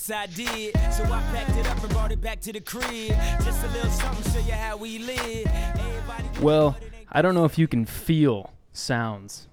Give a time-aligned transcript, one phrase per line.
[0.00, 0.74] Yes, I did.
[0.94, 3.14] So I packed it up and brought it back to the crib.
[3.44, 5.46] Just a little something, show you how we live.
[5.46, 9.46] Everybody Well, what it ain't I don't know if you can feel sounds,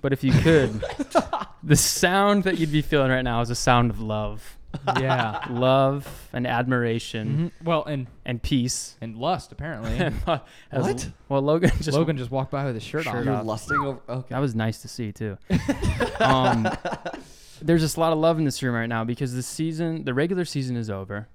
[0.00, 0.82] but if you could,
[1.62, 4.58] the sound that you'd be feeling right now is a sound of love.
[4.98, 5.44] Yeah.
[5.50, 7.64] Love and admiration Mhm.
[7.66, 8.96] Well, and and peace.
[9.02, 9.96] and lust apparently.
[10.72, 11.10] As- What?
[11.28, 13.24] Well, Logan just Logan just walked by with his shirt, Shirt on.
[13.26, 14.00] You're lusting over.
[14.08, 14.26] Okay.
[14.30, 15.36] That was nice to see too.
[16.20, 16.68] um,
[17.64, 20.14] there's just a lot of love in this room right now because the season, the
[20.14, 21.28] regular season is over.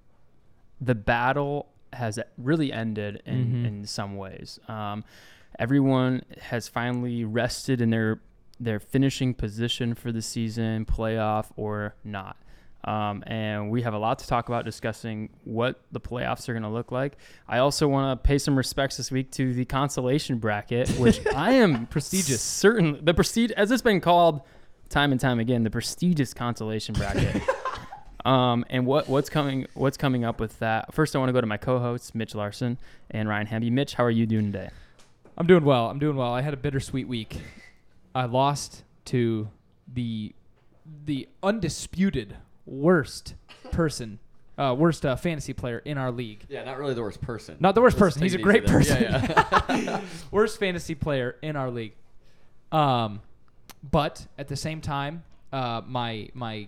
[0.82, 3.66] The battle has really ended in, Mhm.
[3.68, 4.60] in some ways.
[4.68, 5.04] Um,
[5.58, 8.20] everyone has finally rested in their
[8.60, 12.36] their finishing position for the season, playoff or not.
[12.84, 16.64] Um, and we have a lot to talk about discussing what the playoffs are going
[16.64, 17.18] to look like.
[17.48, 21.52] I also want to pay some respects this week to the consolation bracket, which I
[21.54, 22.42] am Prestigious.
[22.42, 24.42] Certain the prestige, as it's been called
[24.90, 27.42] time and time again, the prestigious consolation bracket.
[28.26, 30.94] um, and what what's coming what's coming up with that?
[30.94, 32.78] First, I want to go to my co-hosts Mitch Larson
[33.12, 33.70] and Ryan Hamby.
[33.70, 34.70] Mitch, how are you doing today?
[35.38, 35.90] I'm doing well.
[35.90, 36.34] I'm doing well.
[36.34, 37.42] I had a bittersweet week.
[38.16, 39.50] I lost to
[39.94, 40.34] the
[41.06, 43.36] the undisputed worst
[43.72, 44.20] person,
[44.58, 46.46] uh, worst uh, fantasy player in our league.
[46.50, 47.58] yeah, not really the worst person.
[47.60, 48.24] Not the worst Let's person.
[48.24, 49.04] He's a great person.
[49.04, 50.02] Yeah, yeah.
[50.32, 51.94] worst fantasy player in our league.
[52.72, 53.22] Um,
[53.92, 56.68] but at the same time, uh, my my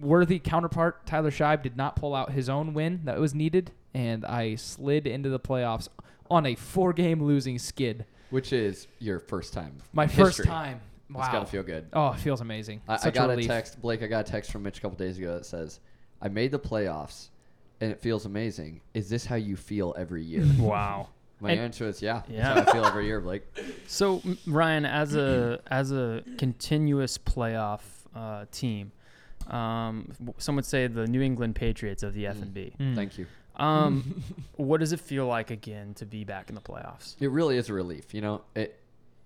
[0.00, 4.24] worthy counterpart Tyler Scheib did not pull out his own win that was needed, and
[4.24, 5.88] I slid into the playoffs
[6.30, 8.04] on a four-game losing skid.
[8.30, 9.78] Which is your first time.
[9.92, 10.46] My in first history.
[10.46, 10.80] time.
[11.10, 11.20] Wow.
[11.22, 11.86] It's gotta feel good.
[11.92, 12.82] Oh, it feels amazing.
[12.88, 13.48] I, I got a, relief.
[13.48, 14.02] text, Blake.
[14.02, 15.80] I got a text from Mitch a couple days ago that says,
[16.22, 17.30] "I made the playoffs,
[17.80, 18.80] and it feels amazing.
[18.94, 21.08] Is this how you feel every year?" Wow.
[21.40, 22.54] My And- answer is, "Yeah, Yeah.
[22.54, 23.42] That's how I feel every year, Blake."
[23.86, 27.80] So Ryan, as a as a continuous playoff
[28.14, 28.92] uh, team,
[29.48, 32.72] um, some would say the New England Patriots of the F and B.
[32.78, 32.94] Mm.
[32.94, 33.26] Thank you.
[33.56, 34.22] Um,
[34.56, 37.16] what does it feel like again to be back in the playoffs?
[37.20, 38.14] It really is a relief.
[38.14, 38.76] You know, it.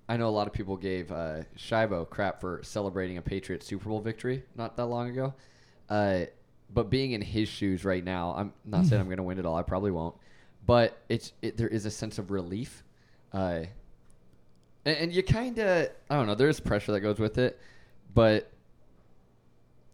[0.09, 3.89] I know a lot of people gave uh, Shibo crap for celebrating a Patriots Super
[3.89, 5.33] Bowl victory not that long ago,
[5.89, 6.25] uh,
[6.73, 9.47] but being in his shoes right now, I'm not saying I'm going to win it
[9.47, 9.57] all.
[9.57, 10.15] I probably won't,
[10.67, 12.83] but it's it, there is a sense of relief,
[13.33, 13.63] uh,
[14.85, 16.35] and, and you kind of I don't know.
[16.35, 17.59] There is pressure that goes with it,
[18.15, 18.51] but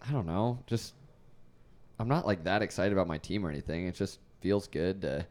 [0.06, 0.58] I don't know.
[0.66, 0.94] Just
[1.98, 3.86] I'm not like that excited about my team or anything.
[3.86, 5.26] It just feels good to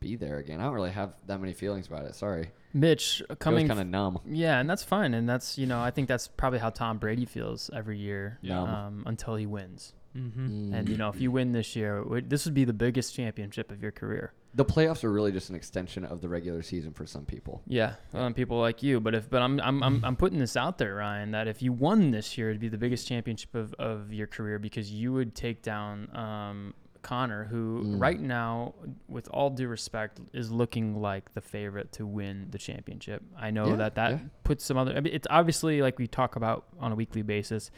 [0.00, 0.60] be there again.
[0.60, 2.14] I don't really have that many feelings about it.
[2.14, 2.50] Sorry.
[2.74, 3.66] Mitch coming.
[3.68, 4.18] kind of numb.
[4.26, 7.24] yeah, and that's fine, and that's you know I think that's probably how Tom Brady
[7.24, 8.60] feels every year Yeah.
[8.62, 9.94] um, until he wins.
[10.16, 10.72] Mm-hmm.
[10.74, 13.70] And you know if you win this year, w- this would be the biggest championship
[13.70, 14.32] of your career.
[14.54, 17.60] the playoffs are really just an extension of the regular season for some people.
[17.66, 19.00] Yeah, um, people like you.
[19.00, 21.72] But if but I'm I'm I'm, I'm putting this out there, Ryan, that if you
[21.72, 25.34] won this year, it'd be the biggest championship of, of your career because you would
[25.34, 28.00] take down um, Connor, who Mm.
[28.00, 28.74] right now,
[29.08, 33.22] with all due respect, is looking like the favorite to win the championship.
[33.38, 34.18] I know Yeah, that that yeah.
[34.42, 34.96] puts some other.
[34.96, 37.70] I mean, it's obviously like we talk about on a weekly basis.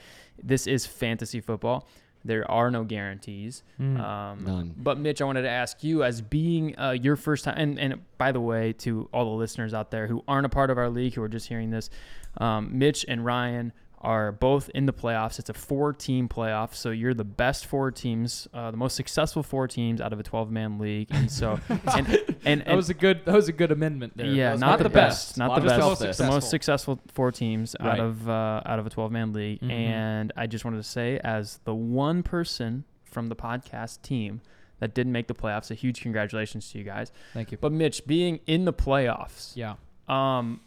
[0.43, 1.87] This is fantasy football.
[2.29, 3.63] There are no guarantees.
[3.81, 3.99] Mm.
[3.99, 4.75] Um, None.
[4.77, 8.01] But Mitch, I wanted to ask you, as being uh, your first time, and, and
[8.19, 10.91] by the way, to all the listeners out there who aren't a part of our
[10.91, 11.89] league, who are just hearing this,
[12.37, 15.39] um, Mitch and Ryan are both in the playoffs.
[15.39, 19.67] It's a four-team playoff, so you're the best four teams, uh, the most successful four
[19.67, 23.25] teams out of a 12-man league, and so and and, that was a good.
[23.25, 24.27] That was a good amendment there.
[24.27, 26.41] yeah, not, the best, not the best, the most most successful.
[26.41, 29.71] successful four teams out of uh, out of a 12-man league, Mhm.
[29.71, 34.41] and I just wanted to say, as the one person from the podcast team
[34.81, 37.11] that didn't make the playoffs, a huge congratulations to you guys.
[37.35, 37.59] Thank you.
[37.61, 39.75] But Mitch, being in the playoffs, yeah.
[40.09, 40.61] um,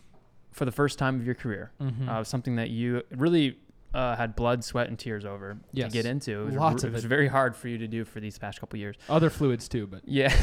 [0.51, 2.09] for the first time of your career, Mm-hmm.
[2.09, 3.57] uh, something that you really
[3.93, 5.91] uh, had blood, sweat, and tears over Yes.
[5.91, 6.41] to get into.
[6.43, 7.07] It was, Lots it of was it.
[7.09, 8.95] very hard for you to do for these past couple years.
[9.09, 10.33] Other fluids too, but Yeah.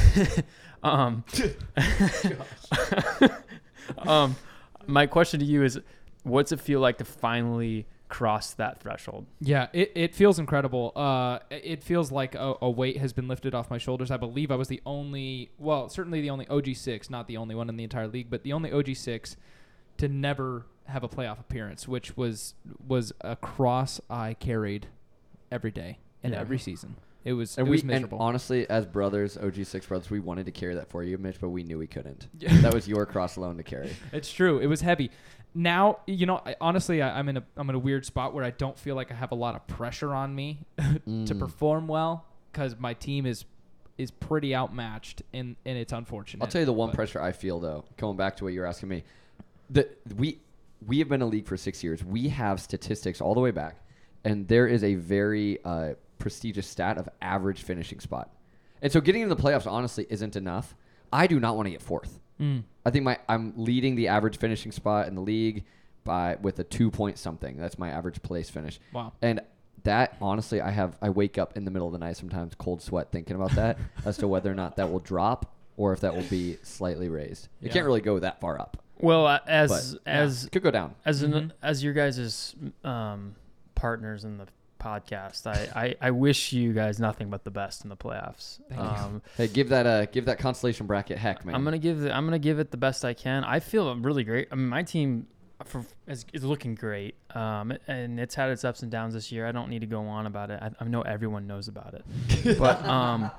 [0.83, 1.25] um,
[3.99, 4.37] um,
[4.87, 5.81] my question to you is,
[6.25, 9.27] what's it feel like to finally cross that threshold?
[9.41, 10.93] Yeah, it, it feels incredible.
[10.97, 14.11] Uh, it feels like a, a weight has been lifted off my shoulders.
[14.11, 17.69] I believe I was the only, well, certainly the only OG6, not the only one
[17.69, 19.37] in the entire league, but the only OG6
[19.99, 22.55] to never have a playoff appearance, which was
[22.87, 24.87] was a cross I carried
[25.51, 26.41] every day and Yeah.
[26.41, 26.97] every season.
[27.25, 28.19] It was And it we was and miserable.
[28.21, 31.51] honestly, as brothers, OG six brothers, we wanted to carry that for you, Mitch, but
[31.51, 32.29] we knew we couldn't.
[32.63, 33.91] That was your cross alone to carry.
[34.13, 34.59] It's true.
[34.61, 35.11] It was heavy.
[35.55, 38.45] Now, you know, I, honestly, I, I'm in a I'm in a weird spot where
[38.45, 41.39] I don't feel like I have a lot of pressure on me to Mm.
[41.39, 43.45] perform well because my team is
[43.99, 46.43] is pretty outmatched, and and it's unfortunate.
[46.43, 47.85] I'll tell you the one but- pressure I feel though.
[47.97, 49.05] Going back to what you were asking me,
[49.71, 50.41] that we
[50.87, 52.05] we have been a league for six years.
[52.05, 53.83] We have statistics all the way back,
[54.25, 58.31] and there is a very uh, prestigious stat of average finishing spot.
[58.81, 60.75] And so getting into the playoffs honestly isn't enough.
[61.13, 62.21] I do not want to get fourth.
[62.41, 62.63] Mm.
[62.87, 65.65] I think my I'm leading the average finishing spot in the league
[66.05, 67.57] by with a two point something.
[67.57, 68.79] That's my average place finish.
[68.93, 69.13] Wow.
[69.21, 69.41] And
[69.85, 72.83] that honestly, I have I wake up in the middle of the night sometimes cold
[72.83, 76.15] sweat thinking about that as to whether or not that will drop or if that
[76.15, 77.49] will be slightly raised.
[77.61, 77.73] It Yeah.
[77.73, 78.83] can't really go that far up.
[79.01, 80.95] Well, uh, as But, as It could go down.
[81.05, 81.35] as Mhm.
[81.37, 82.55] an, as your guys'
[82.85, 83.35] um,
[83.75, 84.47] partners in the
[84.81, 85.69] podcast, I,
[86.01, 88.61] I, I wish you guys nothing but the best in the playoffs.
[88.77, 91.55] Um, Hey, give that a give that consolation bracket heck, man.
[91.55, 93.45] I'm gonna give the, I'm gonna give it the best I can.
[93.45, 94.49] I feel really great.
[94.53, 95.27] I mean, my team
[95.65, 99.45] for, is, is looking great, um, and it's had its ups and downs this year.
[99.47, 100.61] I don't need to go on about it.
[100.63, 103.33] I, I know everyone knows about it, but um,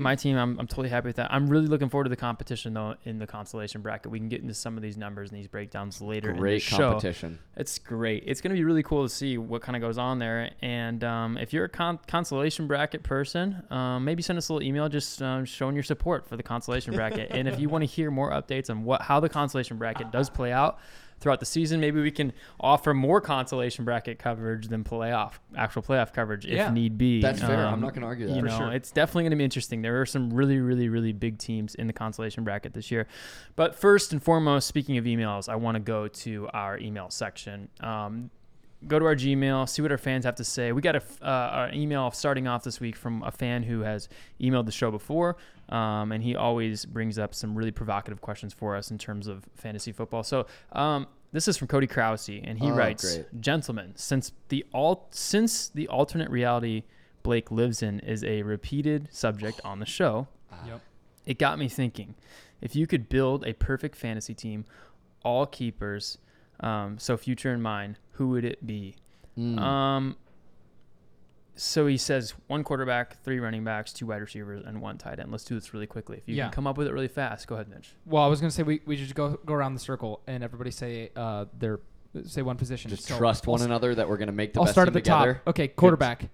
[0.00, 1.32] my team, I'm, I'm totally happy with that.
[1.32, 4.10] I'm really looking forward to the competition though in the consolation bracket.
[4.10, 6.62] We can get into some of these numbers and these breakdowns later in the Great
[6.62, 6.76] show.
[6.90, 7.38] competition.
[7.56, 8.24] It's great.
[8.26, 10.50] It's going to be really cool to see what kind of goes on there.
[10.62, 14.66] And um, if you're a con- consolation bracket person, um, maybe send us a little
[14.66, 17.30] email just um, showing your support for the consolation bracket.
[17.30, 20.28] and if you want to hear more updates on what how the consolation bracket does
[20.30, 20.78] play out
[21.18, 26.12] throughout the season, maybe we can offer more consolation bracket coverage than playoff actual playoff
[26.12, 26.70] coverage if Yeah.
[26.70, 27.20] need be.
[27.22, 27.66] That's fair.
[27.66, 28.34] I'm Um, not gonna argue that.
[28.34, 28.72] You For know, sure.
[28.72, 29.82] it's definitely going to be interesting.
[29.82, 33.06] There are some really, really, really big teams in the consolation bracket this year.
[33.56, 37.68] But first and foremost, speaking of emails, I want to go to our email section.
[37.80, 38.30] Um,
[38.86, 40.72] go to our Gmail, see what our fans have to say.
[40.72, 44.08] We got a uh, email starting off this week from a fan who has
[44.40, 45.36] emailed the show before,
[45.68, 49.44] um, and he always brings up some really provocative questions for us in terms of
[49.54, 50.22] fantasy football.
[50.22, 53.40] So um, this is from Cody Krause, and he Oh, writes, great.
[53.40, 56.84] "Gentlemen, since the alt since the alternate reality
[57.22, 60.28] Blake lives in is a repeated subject on the show."
[60.66, 60.80] Yep.
[61.26, 62.14] it got me thinking
[62.62, 64.64] if you could build a perfect fantasy team
[65.24, 66.18] all keepers
[66.60, 68.96] um, so future in mind who would it be
[69.38, 69.58] Mm.
[69.60, 70.16] um,
[71.54, 75.30] so he says one quarterback three running backs two wide receivers and one tight end
[75.30, 76.44] let's do this really quickly if you Yeah.
[76.44, 78.62] can come up with it really fast go ahead mitch Well, I was gonna say
[78.62, 81.80] we, we should go go around the circle and everybody say uh their
[82.24, 82.88] say one position.
[82.90, 84.92] Just So trust one s- another that we're gonna make the I'll best start at
[84.94, 85.36] team the top.
[85.46, 86.30] Okay, quarterback,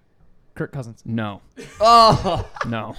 [0.55, 1.01] Kirk Cousins.
[1.05, 1.41] no
[1.81, 2.95] Oh, no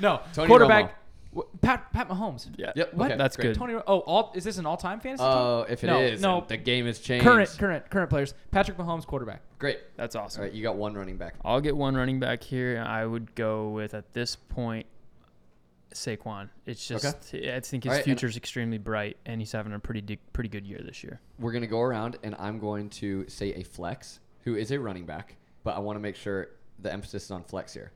[0.00, 0.96] No, Tony quarterback.
[1.34, 2.48] W- Pat Pat Mahomes.
[2.56, 3.06] yeah Yep, What?
[3.10, 3.48] okay, that's great.
[3.48, 3.74] good Tony.
[3.74, 6.44] Oh, all is this an all-time fantasy Oh, if it No, is, no.
[6.48, 7.24] the game has changed.
[7.24, 8.34] Current current current players.
[8.50, 9.42] Patrick Mahomes, quarterback.
[9.58, 9.78] Great.
[9.96, 11.34] that's awesome All right, you got one running back.
[11.44, 14.86] i'll get one running back here i would go with at this point
[15.94, 16.48] Saquon.
[16.66, 17.04] It's just
[17.34, 20.20] I think his All right, and- future's extremely bright, and he's having a pretty di-
[20.32, 21.20] pretty good year this year.
[21.40, 25.04] We're gonna go around, and I'm going to say a flex who is a running
[25.04, 25.34] back,
[25.64, 27.90] but I want to make sure the emphasis is on flex here.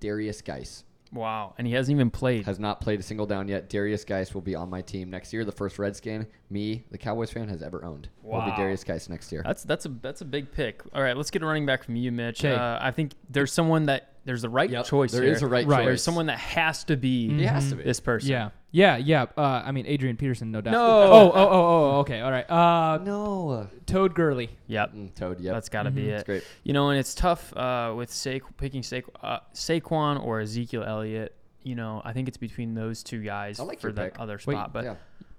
[0.00, 2.46] Derrius Guice Wow, and he hasn't even played.
[2.46, 3.70] has not played a single down yet.
[3.70, 5.44] Derrius Guice will be on my team next year.
[5.44, 8.08] The first Redskin me, the Cowboys fan, has ever owned.
[8.22, 8.56] Will be Wow.
[8.56, 9.42] Derrius Guice next year.
[9.44, 10.82] That's that's a that's a big pick.
[10.94, 12.40] All right, let's get a running back from you, Mitch.
[12.40, 12.52] 'Kay.
[12.54, 15.32] Uh, I think there's someone that there's the right Yep, choice there here.
[15.32, 15.84] is a right Right.
[15.84, 17.84] There's someone that has to be He has to be.
[17.84, 18.28] this person.
[18.30, 19.24] Yeah, yeah, yeah.
[19.36, 20.72] Uh, I mean Adrian Peterson, no doubt.
[20.72, 20.84] No.
[20.84, 21.98] Oh, oh, oh, oh.
[22.00, 22.48] Okay, all right.
[22.50, 23.68] Uh, no.
[23.86, 24.50] Todd Gurley.
[24.66, 24.92] Yep.
[24.94, 25.40] Mm, Todd.
[25.40, 25.54] Yep.
[25.54, 25.94] That's got to Mhm.
[25.94, 26.44] be That's great.
[26.62, 31.34] You know, and it's tough uh, with Sa- picking Sa- uh, Saquon or Ezekiel Elliott.
[31.62, 34.20] You know, I think it's between those two guys like for your the pick.
[34.20, 34.72] other Wait, spot.
[34.72, 34.94] But yeah.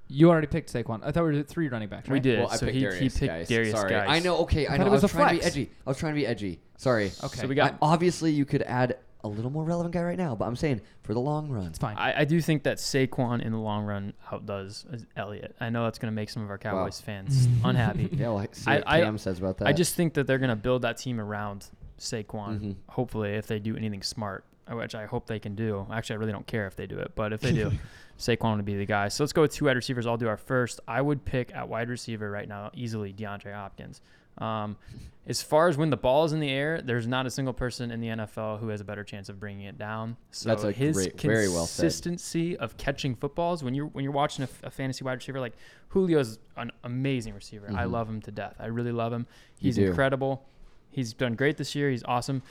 [0.09, 1.01] You already picked Saquon.
[1.03, 2.07] I thought we were at three running backs.
[2.07, 2.23] we right?
[2.23, 2.39] did.
[2.39, 3.49] Well, I so picked he, Derrius he picked Guice.
[3.49, 3.89] Derrius Sorry.
[3.91, 4.05] Guice.
[4.09, 4.37] I know.
[4.39, 4.85] Okay, I, I know.
[4.85, 5.69] it I was was a trying to be edgy.
[5.85, 6.59] I was trying to be edgy.
[6.77, 7.11] Sorry.
[7.23, 7.41] Okay.
[7.41, 10.36] So we got I- obviously, you could add a little more relevant guy right now,
[10.36, 11.66] but I'm saying for the long run.
[11.68, 11.97] It's fine.
[11.97, 15.56] I, I do think that Saquon in the long run outdoes Elliott.
[15.59, 18.09] I know that's going to make some of our Cowboys fans unhappy.
[18.18, 19.68] Yeah, well, see I- what I- Cam says about that.
[19.68, 21.68] I just think that they're going to build that team around
[22.00, 22.59] Saquon.
[22.59, 22.76] Mhm.
[22.90, 25.88] Hopefully, if they do anything smart, uh, which I hope they can do.
[25.92, 27.71] Actually, I really don't care if they do it, but if they do,
[28.19, 29.07] Saquon would be the guy.
[29.07, 30.06] So let's go with two wide receivers.
[30.06, 30.80] I'll do our first.
[30.88, 34.02] I would pick at wide receiver right now easily DeAndre Hopkins.
[34.37, 34.77] Um,
[35.25, 37.91] as far as when the ball is in the air, there's not a single person
[37.91, 40.15] in the NFL who has a better chance of bringing it down.
[40.31, 44.13] So That's a his great- very well consistency of catching footballs when you're when you're
[44.13, 45.53] watching a fantasy wide receiver like
[45.91, 47.67] Julio's an amazing receiver.
[47.69, 47.91] I Mhm.
[47.91, 48.56] love him to death.
[48.59, 49.27] I really love him.
[49.59, 50.45] He's incredible.
[50.89, 51.89] He's done great this year.
[51.89, 52.41] He's awesome.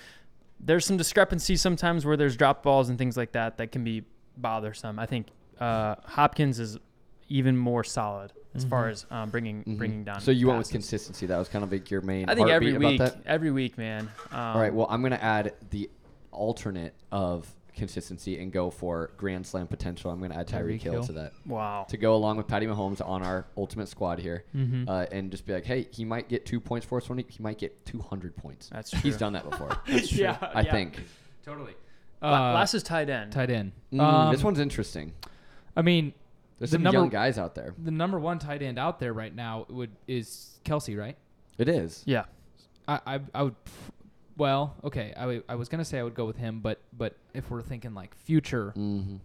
[0.61, 4.05] There's some discrepancies sometimes where there's drop balls and things like that that can be
[4.37, 4.99] bothersome.
[4.99, 5.29] I think
[5.59, 6.77] uh, Hopkins is
[7.29, 8.93] even more solid as far Mhm.
[8.93, 9.79] as um, bringing Mhm.
[9.79, 10.21] bringing down.
[10.21, 11.27] So you went with consistency.
[11.27, 12.29] That was kind of like your main.
[12.29, 13.27] I think every week, About that.
[13.27, 14.09] every week, man.
[14.31, 14.73] Um, All right.
[14.73, 15.91] Well, I'm gonna add the
[16.33, 20.11] alternate of consistency and go for grand slam potential.
[20.11, 21.05] I'm gonna add Tyreek Tyreek Hill Hill.
[21.05, 21.85] to that wow.
[21.91, 24.89] to go along with Patty Mahomes on our ultimate squad here, Mhm.
[24.89, 27.31] uh, and just be like, hey, he might get two points for us one week.
[27.31, 28.71] He might get 200 points.
[28.73, 29.01] That's true.
[29.01, 29.69] He's done that before.
[29.87, 30.21] That's true.
[30.23, 30.73] Yeah, I yeah.
[30.73, 31.05] think.
[31.45, 31.75] Totally.
[32.23, 33.31] Uh, Last is tight end.
[33.33, 33.73] tight end.
[33.93, 35.13] Mm, Um, this one's interesting.
[35.77, 36.15] I mean,
[36.59, 37.75] There's the some number- young guys out there.
[37.83, 41.17] the number one tight end out there right now would is Kelce, right?
[41.59, 42.03] It is.
[42.07, 42.25] Yeah.
[42.89, 43.55] I I, I would
[44.37, 45.13] Well, okay.
[45.17, 47.63] I, w- I was gonna say I would go with him, but but if we're
[47.63, 49.17] thinking like future, Mm-hmm.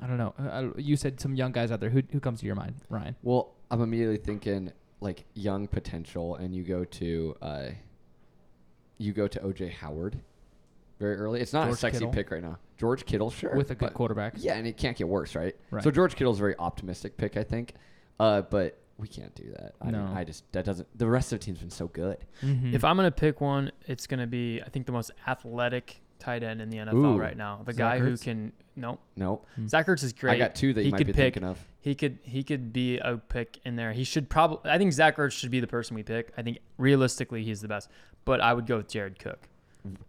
[0.00, 0.34] I don't know.
[0.36, 1.90] Uh, you said some young guys out there.
[1.90, 3.14] Who who comes to your mind, Ryan?
[3.22, 7.66] Well, I'm immediately thinking like young potential, and you go to uh,
[8.98, 10.18] you go to OJ Howard
[11.02, 11.40] very early.
[11.40, 12.12] It's not a sexy Kittle.
[12.12, 12.58] pick right now.
[12.78, 14.34] George Kittle, sure, With a good but- quarterback.
[14.38, 15.54] Yeah, and it can't get worse, right?
[15.70, 15.84] Right.
[15.84, 17.74] So George Kittle's a very optimistic pick, I think.
[18.18, 19.74] Uh, but we can't do that.
[19.82, 20.04] I No.
[20.06, 20.86] mean, I just that doesn't.
[20.96, 22.18] The rest of the team's been so good.
[22.42, 22.74] Mm-hmm.
[22.74, 26.60] If I'm gonna pick one, it's gonna be I think the most athletic tight end
[26.62, 27.18] in the NFL Ooh.
[27.18, 27.62] right now.
[27.64, 29.44] The Zach guy who can no Nope.
[29.66, 30.34] Zach Ertz is great.
[30.34, 31.58] I got two that He you might could be pick- thinking of.
[31.80, 33.92] He could he could be a pick in there.
[33.92, 34.70] He should probably.
[34.70, 36.32] I think Zach Ertz should be the person we pick.
[36.36, 37.88] I think realistically he's the best,
[38.24, 39.48] but I would go with Jared Cook.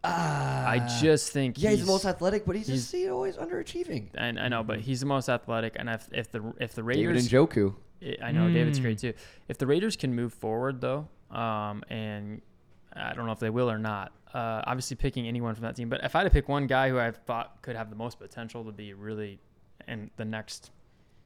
[0.03, 3.37] Ah, I just think yeah, he's, the most athletic, but he's, he's- just he always
[3.37, 4.09] underachieving.
[4.17, 7.27] I, I know, but he's the most athletic, and if, if the if the Raiders
[7.29, 7.75] David Raiders, Njoku.
[8.21, 8.83] I know David's Mm.
[8.83, 9.13] great too.
[9.47, 12.41] If the Raiders can move forward though, um, and
[12.93, 14.11] I don't know if they will or not.
[14.33, 16.89] Uh, obviously picking anyone from that team, but if I had to pick one guy
[16.89, 19.39] who I thought could have the most potential to be really,
[19.87, 20.71] and the next,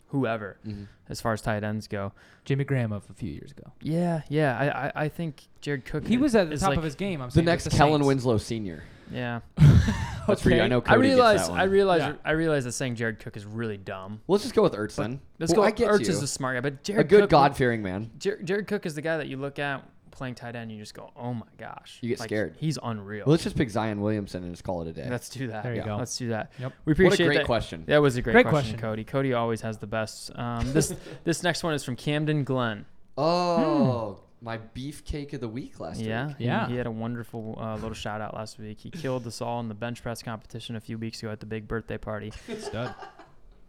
[0.08, 0.84] whoever Mm-hmm.
[1.10, 2.14] as far as tight ends go,
[2.46, 4.58] Jimmy Graham of a few years ago, Yeah, yeah.
[4.58, 6.08] I, I, I think Jared Cook.
[6.08, 7.22] he was at the top like- of his game.
[7.22, 8.08] I'm The saying with next the Kellen Saints.
[8.08, 8.84] Winslow Senior.
[9.12, 9.40] Yeah.
[10.28, 10.58] That's for you.
[10.58, 10.68] I Okay.
[10.70, 11.38] know I realize.
[11.40, 12.02] gets that I realize.
[12.02, 12.14] Yeah.
[12.26, 14.20] I realize that saying Jared Cook is really dumb.
[14.28, 15.22] Let's just go with Ertz then.
[15.40, 15.68] Let's Well, go.
[15.68, 16.10] I get Ertz you.
[16.10, 18.12] is a smart guy, but Jared a good Cook, God fearing man.
[18.20, 19.84] Jared, Jared Cook is the guy that you look at
[20.18, 22.56] playing tight end, and you just go, "Oh my gosh!" You get Like, scared.
[22.60, 23.24] He's unreal.
[23.26, 25.08] Well, let's just pick Zion Williamson and just call it a day.
[25.10, 25.64] Let's do that.
[25.64, 25.98] There you Yeah, go.
[25.98, 26.52] Let's do that.
[26.60, 26.74] Yep.
[26.86, 27.46] We what a great that.
[27.46, 27.84] question.
[27.88, 28.80] That was a great, Great question, question.
[28.80, 29.04] Cody.
[29.04, 30.32] Cody always has the best.
[30.36, 30.94] Um, this
[31.24, 32.86] this next one is from Camden Glenn.
[33.18, 36.36] Oh, my beefcake of the week last Yeah, week.
[36.40, 36.68] he- Yeah.
[36.68, 38.80] He, had a wonderful uh, little shout out last week.
[38.80, 41.46] He killed us all in the bench press competition a few weeks ago at the
[41.48, 42.32] big birthday party.
[42.60, 42.94] Stud.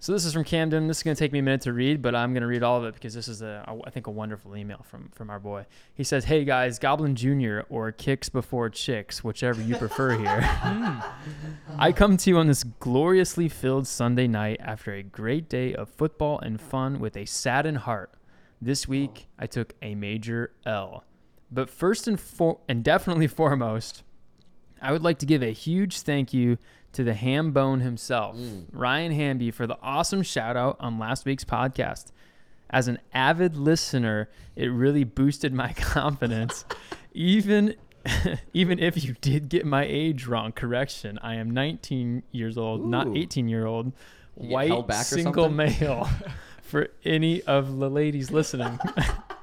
[0.00, 0.86] So this is from Camden.
[0.86, 2.62] This is going to take me a minute to read, but I'm going to read
[2.62, 5.40] all of it because this is a I think a wonderful email from from our
[5.40, 5.66] boy.
[5.92, 10.40] He says, "Hey guys, Goblin Junior or Kicks Before Chicks, whichever you prefer here.
[11.78, 15.88] I come to you on this gloriously filled Sunday night after a great day of
[15.88, 18.12] football and fun with a saddened heart.
[18.62, 21.02] This week I took a major L.
[21.50, 24.04] But first and for- and definitely foremost,
[24.80, 26.58] I would like to give a huge thank you
[26.92, 28.36] to the ham bone himself,
[28.72, 32.06] Ryan Hamby, for the awesome shout out on last week's podcast.
[32.70, 36.64] As an avid listener, it really boosted my confidence.
[37.12, 37.74] even
[38.52, 43.16] even if you did get my age wrong, correction, I am 19 years old, not
[43.16, 43.92] 18 year old,
[44.34, 44.70] white
[45.02, 46.08] single male.
[46.62, 48.78] for any of the ladies listening,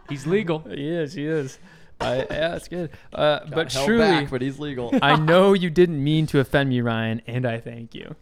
[0.10, 0.60] He's legal.
[0.60, 1.58] he is, he is.
[2.00, 2.90] I, yeah, that's good.
[3.14, 4.92] Uh, but truly, back, but he's legal.
[5.02, 8.16] I know you didn't mean to offend me, Ryan, and I thank you.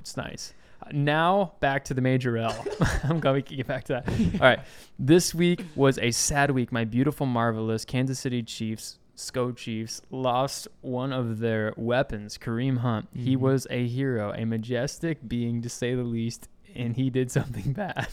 [0.00, 0.54] It's nice.
[0.92, 2.64] Now back to the major L.
[3.04, 4.08] I'm going to get back to that.
[4.40, 4.60] All right.
[4.98, 6.72] This week was a sad week.
[6.72, 13.08] My beautiful, marvelous Kansas City Chiefs, SCO Chiefs, lost one of their weapons, Kareem Hunt.
[13.14, 13.40] He Mhm.
[13.40, 18.08] was a hero, a majestic being to say the least, and he did something bad.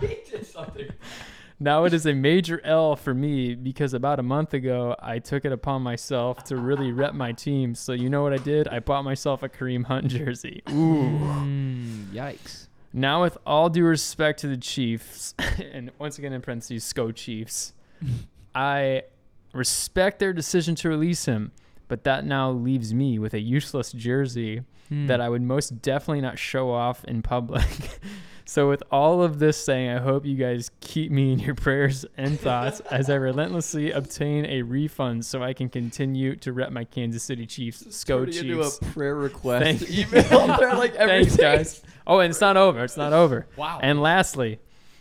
[0.00, 0.94] he did something bad.
[1.58, 5.44] Now it is a major L for me because about a month ago I took
[5.44, 7.74] it upon myself to really rep my team.
[7.74, 8.68] So you know what I did?
[8.68, 10.62] I bought myself a Kareem Hunt jersey.
[10.70, 11.18] Ooh.
[11.18, 12.68] Mm, yikes.
[12.92, 15.34] Now with all due respect to the Chiefs,
[15.72, 17.72] and once again in parentheses, SCO Chiefs,
[18.54, 19.04] I
[19.54, 21.52] respect their decision to release him,
[21.88, 25.08] but that now leaves me with a useless jersey Hmm.
[25.08, 27.64] that I would most definitely not show off in public.
[28.48, 32.06] So, with all of this saying, I hope you guys keep me in your prayers
[32.16, 36.84] and thoughts as I relentlessly obtain a refund so I can continue to rep my
[36.84, 38.78] Kansas City Chiefs, SCO Turning into Chiefs.
[38.80, 40.46] a prayer request Thank- email.
[40.58, 41.82] They're like every Thanks, guys.
[42.06, 42.84] Oh, and it's not over.
[42.84, 43.46] It's not over.
[43.56, 43.80] Wow.
[43.82, 44.60] And lastly,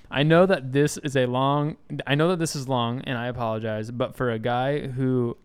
[0.09, 1.77] I know that this is a long.
[2.07, 3.91] I know that this is long, and I apologize.
[3.91, 5.37] But for a guy who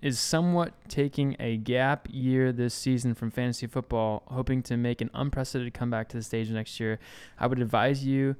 [0.00, 5.10] is somewhat taking a gap year this season from fantasy football, hoping to make an
[5.14, 6.98] unprecedented comeback to the stage next year,
[7.38, 8.36] I would advise you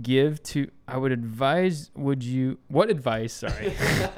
[0.00, 0.70] give to.
[0.88, 1.90] I would advise.
[1.94, 2.58] Would you?
[2.68, 3.32] What advice?
[3.32, 3.74] Sorry.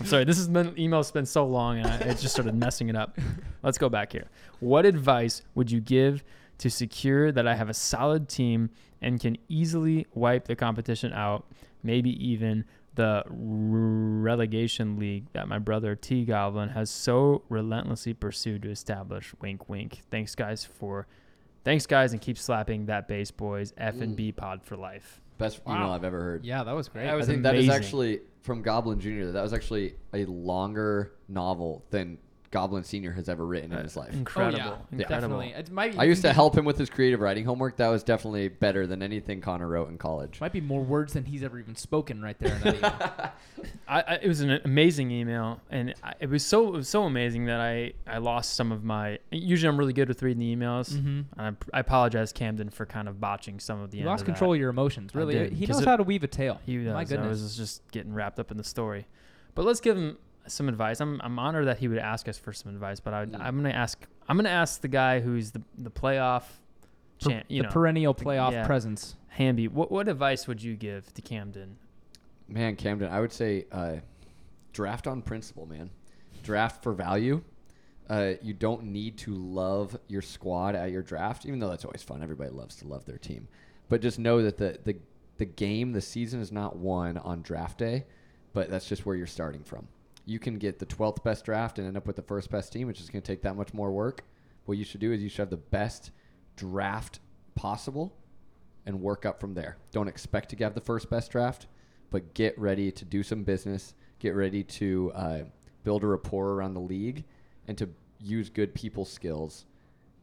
[0.00, 0.24] I'm sorry.
[0.24, 3.18] This has been email's been so long, and I, it just started messing it up.
[3.62, 4.26] Let's go back here.
[4.60, 6.22] What advice would you give
[6.58, 8.70] to secure that I have a solid team
[9.02, 11.44] and can easily wipe the competition out,
[11.82, 13.24] maybe even the
[14.26, 19.32] relegation league that my brother T Goblin has so relentlessly pursued to establish.
[19.40, 20.02] Wink, wink.
[20.10, 21.06] Thanks, guys, for.
[21.64, 23.72] Thanks, guys, and keep slapping that bass, boys.
[23.78, 25.20] F and B pod for life.
[25.38, 25.76] Best Wow.
[25.76, 26.44] email I've ever heard.
[26.44, 27.04] yeah, that was great.
[27.04, 27.82] That I was think that is amazing.
[27.84, 29.26] actually from Goblin Jr.
[29.32, 32.18] That was actually a longer novel than
[32.50, 34.12] Goblin Senior has ever written in his life.
[34.12, 34.58] Incredible.
[34.60, 35.38] Oh, yeah, Incredible.
[35.38, 35.48] definitely.
[35.60, 37.76] It might I used to help him with his creative writing homework.
[37.76, 40.40] That was definitely better than anything Connor wrote in college.
[40.40, 42.54] Might be more words than he's ever even spoken right there.
[42.56, 43.30] In that email.
[43.88, 47.04] I, I, it was an amazing email, and I, it was so it was so
[47.04, 49.18] amazing that I I lost some of my.
[49.30, 50.92] Usually, I'm really good with reading the emails.
[50.92, 51.24] Mhm.
[51.36, 53.98] And I, I apologize, Camden, for kind of botching some of the.
[53.98, 54.32] You end lost of that.
[54.32, 55.14] control of your emotions.
[55.14, 56.60] Really, did, he 'cause knows it- how to weave a tale.
[56.66, 56.92] He does.
[56.94, 59.06] My goodness, I was just getting wrapped up in the story,
[59.54, 61.00] but let's give him some advice.
[61.00, 63.40] I'm I'm honored that he would ask us for some advice, but I, Mm.
[63.40, 66.44] I'm gonna ask I'm gonna ask the guy who's the the playoff
[67.20, 67.46] Per- champ.
[67.48, 68.66] You the know, perennial playoff yeah.
[68.66, 69.16] presence.
[69.28, 69.68] Hamby.
[69.68, 71.76] What what advice would you give to Camden?
[72.48, 73.96] Man, Camden, I would say uh,
[74.72, 75.90] draft on principle, man.
[76.42, 77.42] Draft for value.
[78.08, 82.04] Uh, you don't need to love your squad at your draft, even though that's always
[82.04, 82.22] fun.
[82.22, 83.48] Everybody loves to love their team,
[83.88, 84.96] but just know that the the
[85.38, 88.06] the game, the season is not won on draft day,
[88.52, 89.88] but that's just where you're starting from.
[90.26, 92.86] You can get the 12th best draft and end up with the first best team,
[92.86, 94.24] which is going to take that much more work.
[94.66, 96.10] What you should do is you should have the best
[96.56, 97.20] draft
[97.54, 98.14] possible
[98.84, 99.76] and work up from there.
[99.92, 101.66] Don't expect to have the first best draft,
[102.10, 103.94] but get ready to do some business.
[104.18, 105.38] Get ready to uh,
[105.84, 107.24] build a rapport around the league
[107.68, 107.88] and to
[108.20, 109.64] use good people skills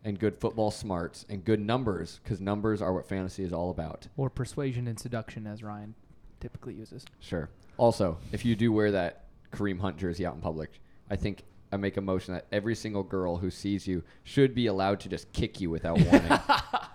[0.04, 4.08] and good football smarts and good numbers because numbers are what fantasy is all about.
[4.18, 5.96] Or persuasion and seduction, as Ryan
[6.40, 7.06] typically uses.
[7.20, 7.50] Sure.
[7.78, 9.23] Also, if you do wear that
[9.54, 13.04] Kareem Hunt jersey out in public, I think I make a motion that every single
[13.04, 16.40] girl who sees you should be allowed to just kick you without warning.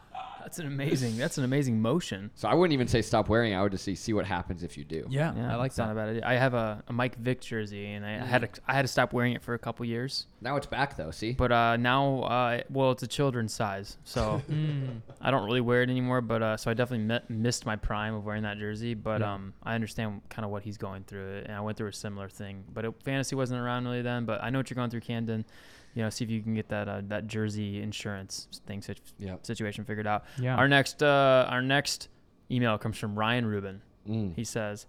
[0.48, 1.18] That's an amazing.
[1.18, 2.30] That's an amazing motion.
[2.34, 3.56] so I wouldn't even say stop wearing it.
[3.56, 5.04] I would just say see what happens if you do.
[5.10, 5.92] Yeah, Yeah, I like it's not that.
[5.92, 6.22] a bad idea.
[6.24, 9.12] I have a, a Mike Vick jersey, and I had to, I had to stop
[9.12, 10.26] wearing it for a couple years.
[10.40, 11.10] Now it's back though.
[11.10, 11.32] See.
[11.32, 15.02] But uh, now, uh, well, it's a children's size, so Mm.
[15.20, 16.22] I don't really wear it anymore.
[16.22, 18.94] But uh, so I definitely met, missed my prime of wearing that jersey.
[18.94, 19.34] But Yeah.
[19.34, 22.30] um, I understand kind of what he's going through, and I went through a similar
[22.30, 22.64] thing.
[22.72, 24.24] But it, fantasy wasn't around really then.
[24.24, 25.44] But I know what you're going through, Camden.
[25.94, 29.44] You know, see if you can get that uh, that jersey insurance thing sit- Yep.
[29.46, 30.24] situation figured out.
[30.38, 30.56] Yeah.
[30.56, 32.08] Our next uh, our next
[32.50, 33.82] email comes from Ryan Rubin.
[34.08, 34.34] Mm.
[34.36, 34.86] He says,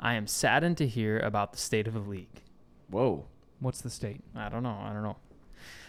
[0.00, 2.42] "I am saddened to hear about the state of the league."
[2.90, 3.26] Whoa.
[3.60, 4.20] What's the state?
[4.34, 4.78] I don't know.
[4.80, 5.16] I don't know.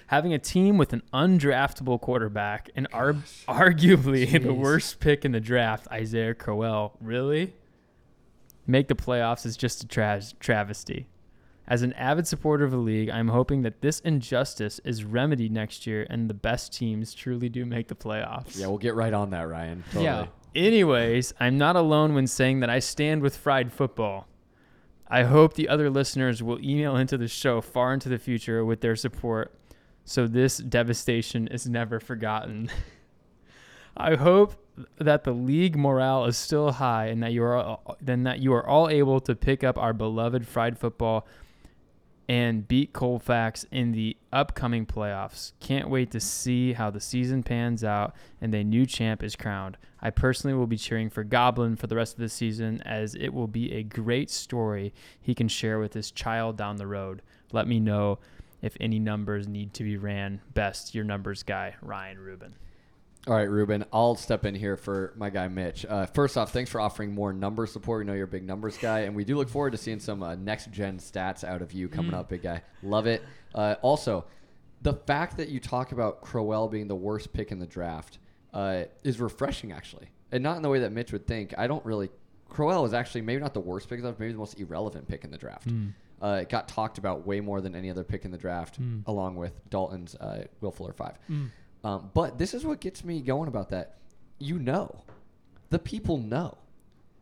[0.07, 3.13] Having a team with an undraftable quarterback and ar-
[3.47, 7.53] arguably the worst pick in the draft, Isaiah Crowell, really
[8.65, 11.05] make the playoffs is just a tra- travesty.
[11.69, 15.85] As an avid supporter of the league, I'm hoping that this injustice is remedied next
[15.85, 18.57] year and the best teams truly do make the playoffs.
[18.57, 19.83] Yeah, we'll get right on that, Ryan.
[19.89, 20.05] Totally.
[20.05, 20.25] Yeah.
[20.55, 24.27] Anyways, I'm not alone when saying that I stand with fried football.
[25.07, 28.81] I hope the other listeners will email into the show far into the future with
[28.81, 29.53] their support
[30.09, 32.71] so this devastation is never forgotten.
[33.97, 34.55] I hope
[34.97, 38.53] that the league morale is still high and that you are all, then that you
[38.53, 41.27] are all able to pick up our beloved fried football
[42.29, 45.53] and beat Colfax in the upcoming playoffs.
[45.59, 49.77] Can't wait to see how the season pans out and a new champ is crowned.
[49.99, 53.29] I personally will be cheering for Goblin for the rest of the season as it
[53.33, 57.23] will be a great story he can share with his child down the road.
[57.51, 58.19] Let me know
[58.61, 60.41] if any numbers need to be ran.
[60.53, 62.53] Best, your numbers guy, Ryan Rubin.
[63.27, 65.85] All right, Ruben, I'll step in here for my guy Mitch.
[65.85, 67.99] Uh, first off, thanks for offering more number support.
[67.99, 70.23] We know you're a big numbers guy, and we do look forward to seeing some
[70.23, 72.61] uh, next gen stats out of you coming up, big guy.
[72.81, 73.21] Love it.
[73.53, 74.25] Uh, also,
[74.81, 78.19] the fact that you talk about Crowell being the worst pick in the draft
[78.53, 81.53] uh, is refreshing, actually, and not in the way that Mitch would think.
[81.57, 82.09] I don't really.
[82.47, 85.37] Crowell is actually maybe not the worst pick, maybe the most irrelevant pick in the
[85.37, 85.67] draft.
[86.21, 89.35] Uh, it got talked about way more than any other pick in the draft, along
[89.35, 91.17] with Dalton's uh, Will Fuller five.
[91.83, 93.97] Um, but this is what gets me going about that.
[94.37, 95.03] You know,
[95.69, 96.57] the people know,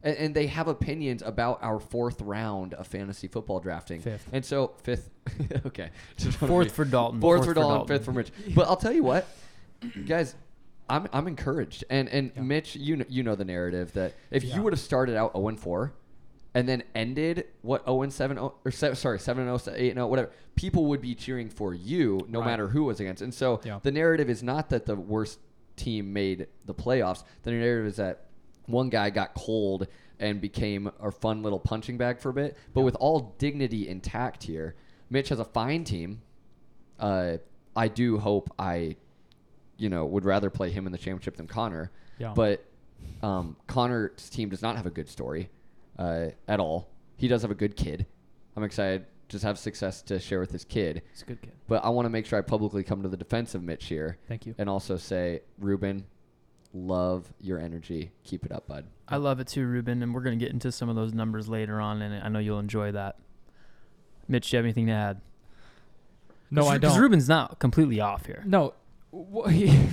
[0.04, 4.02] and, and they have opinions about our fourth round of fantasy football drafting.
[4.02, 4.28] Fifth.
[4.32, 5.10] and so fifth.
[5.66, 5.90] okay,
[6.40, 7.20] Fourth for Dalton.
[7.22, 8.32] Fourth, for Dalton, fifth for Mitch.
[8.56, 9.28] But I'll tell you what,
[10.08, 10.36] guys.
[10.90, 14.56] I'm, I'm encouraged, and and Mitch, you know, you know the narrative that if Yeah.
[14.56, 15.92] you would have started out 0 4,
[16.58, 20.08] and then ended what 0 and 7 0 or se- sorry 7 0 8 0
[20.08, 20.32] whatever.
[20.56, 22.48] People would be cheering for you no Right.
[22.48, 23.22] matter who was against.
[23.22, 23.80] And so Yeah.
[23.84, 25.40] the narrative is not that the worst
[25.76, 27.24] team made the playoffs.
[27.44, 28.26] The narrative is that
[28.66, 29.88] one guy got cold
[30.20, 32.58] and became a fun little punching bag for a bit.
[32.74, 34.76] But with all dignity intact here
[35.10, 36.22] Mitch has a fine team.
[37.00, 37.38] Uh,
[37.76, 38.96] I do hope I
[39.78, 41.92] you know would rather play him in the championship than Connor.
[42.18, 42.34] Yeah.
[42.34, 42.66] but
[43.22, 45.52] um, Connor's team does not have a good story
[45.98, 46.90] uh, at all.
[47.18, 48.06] He does have a good kid.
[48.56, 51.02] I'm excited to have success to share with his kid.
[51.12, 51.52] He's a good kid.
[51.68, 54.18] But I want to make sure I publicly come to the defense of Mitch here
[54.28, 54.56] Thank you.
[54.58, 56.06] and also say, Ruben,
[56.74, 58.12] love your energy.
[58.24, 58.86] Keep it up, bud.
[59.08, 61.48] I love it too, Ruben, and we're going to get into some of those numbers
[61.50, 63.18] later on, and I know you'll enjoy that.
[64.28, 65.22] Mitch, do you have anything to add?
[66.52, 67.00] No, I don't.
[67.00, 68.44] Ruben's not completely off here.
[68.46, 68.74] No,
[69.14, 69.90] wh- he-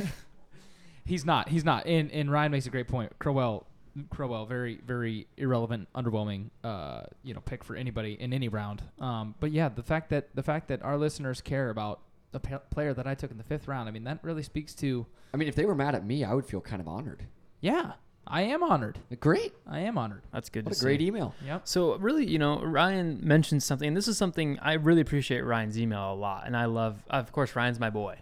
[1.04, 1.48] he's not.
[1.48, 1.86] He's not.
[1.86, 3.12] And and Ryan makes a great point.
[3.18, 3.66] Crowell,
[4.10, 6.50] Crowell, very very irrelevant, underwhelming.
[6.62, 8.82] Uh, you know, pick for anybody in any round.
[9.00, 12.00] Um, but yeah, the fact that the fact that our listeners care about
[12.34, 13.88] the pa- player that I took in the fifth round.
[13.88, 15.06] I mean, that really speaks to.
[15.32, 17.26] I mean, if they were mad at me, I would feel kind of honored.
[17.60, 17.92] Yeah,
[18.26, 18.98] I am honored.
[19.20, 19.54] Great.
[19.66, 20.22] I am honored.
[20.32, 21.34] That's good What to a great email.
[21.46, 21.62] Yep.
[21.64, 25.78] So really, you know, Ryan mentioned something, and this is something I really appreciate Ryan's
[25.78, 27.02] email a lot, and I love.
[27.08, 28.18] Of course, Ryan's my boy.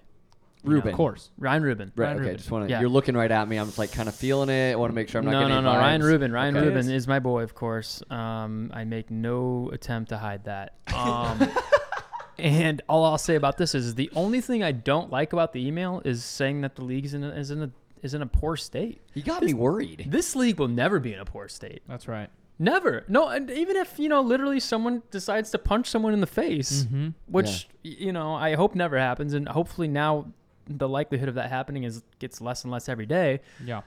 [0.64, 0.90] You know, Ruben.
[0.92, 1.31] Of course.
[1.38, 1.92] Ryan Rubin.
[1.96, 2.05] Right.
[2.07, 2.25] Ryan okay.
[2.27, 2.37] Rubin.
[2.38, 2.70] Just want to.
[2.70, 2.81] Yeah.
[2.81, 3.57] You're looking right at me.
[3.57, 4.72] I'm just like kind of feeling it.
[4.72, 5.79] I want to make sure I'm not no, getting no, any no.
[5.79, 6.03] Ryan.
[6.03, 6.33] Rubin.
[6.33, 6.66] Ryan Okay.
[6.68, 8.03] Rubin is my boy, of course.
[8.11, 10.75] Um, I make no attempt to hide that.
[10.94, 11.48] Um,
[12.38, 15.66] and all I'll say about this is the only thing I don't like about the
[15.66, 17.70] email is saying that the league is in a, is in a
[18.03, 19.01] is in a poor state.
[19.14, 20.07] You got me worried.
[20.09, 21.83] This league will never be in a poor state.
[21.87, 22.29] That's right.
[22.59, 23.05] Never.
[23.09, 26.85] No, and even if you know, literally, someone decides to punch someone in the face,
[26.85, 27.09] Mm-hmm.
[27.27, 30.33] which y- you know, I hope never happens, and hopefully now
[30.66, 33.40] the likelihood of that happening is gets less and less every day.
[33.64, 33.83] Yeah.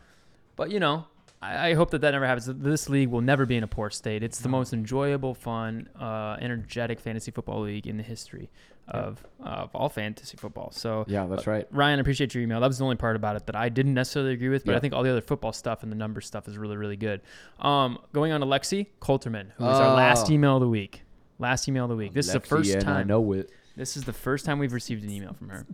[0.55, 1.05] But you know,
[1.41, 2.45] I, I hope that that never happens.
[2.47, 4.23] This league will never be in a poor state.
[4.23, 8.49] It's the most enjoyable, fun, uh, energetic fantasy football league in the history
[8.87, 10.69] of of all fantasy football.
[10.71, 11.67] So Yeah, that's right.
[11.71, 12.59] Ryan, I appreciate your email.
[12.59, 14.77] That was the only part about it that I didn't necessarily agree with, but Yeah.
[14.77, 17.21] I think all the other football stuff and the number stuff is really, really good.
[17.59, 20.33] Um, going on to Lexi Coulterman, who was our last Oh.
[20.33, 21.01] email of the week.
[21.39, 22.13] Last email of the week.
[22.13, 23.49] This is the first Lexi, and I know it.
[23.75, 25.65] This is the first time we've received an email from her.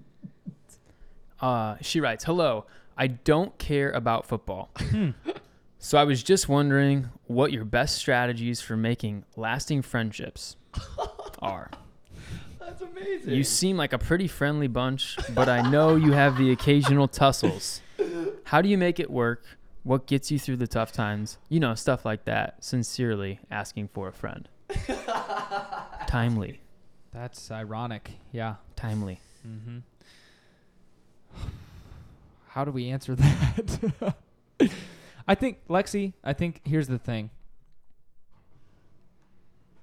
[1.41, 2.65] Uh, she writes, "Hello,
[2.97, 4.69] I don't care about football,
[5.80, 10.56] so I was just wondering what your best strategies for making lasting friendships
[11.39, 11.69] are."
[12.60, 13.34] That's amazing.
[13.34, 17.82] You seem like a pretty friendly bunch, but I know you have the occasional tussles.
[18.45, 19.43] How do you make it work?
[19.84, 21.38] What gets you through the tough times?
[21.49, 22.63] You know, stuff like that.
[22.63, 24.47] Sincerely, asking for a friend.
[26.08, 26.62] Timely.
[27.12, 28.12] That's ironic.
[28.32, 28.56] Yeah.
[28.75, 29.19] Timely.
[29.47, 29.80] Mm-hmm.
[32.52, 34.16] How do we answer that?
[35.28, 36.12] I think Lexi.
[36.24, 37.30] I think here's the thing.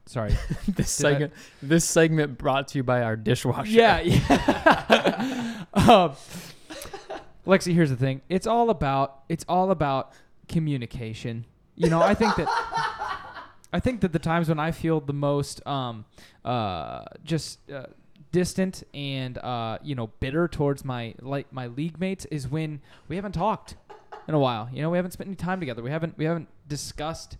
[0.07, 0.31] Sorry.
[0.69, 3.71] this Did I- segment this segment brought to you by our dishwasher.
[3.71, 4.01] yeah.
[4.01, 5.65] yeah.
[5.75, 6.13] um,
[7.47, 8.21] Lexi, here's the thing.
[8.29, 10.13] It's all about it's all about
[10.49, 11.47] communication.
[11.75, 12.49] You know, I think that
[13.73, 16.05] I think that the times when I feel the most um
[16.45, 17.85] uh just uh,
[18.31, 23.17] distant and uh you know bitter towards my like my league mates is when we
[23.17, 23.75] haven't talked
[24.29, 24.69] in a while.
[24.73, 25.83] You know, we haven't spent any time together.
[25.83, 27.39] We haven't we haven't discussed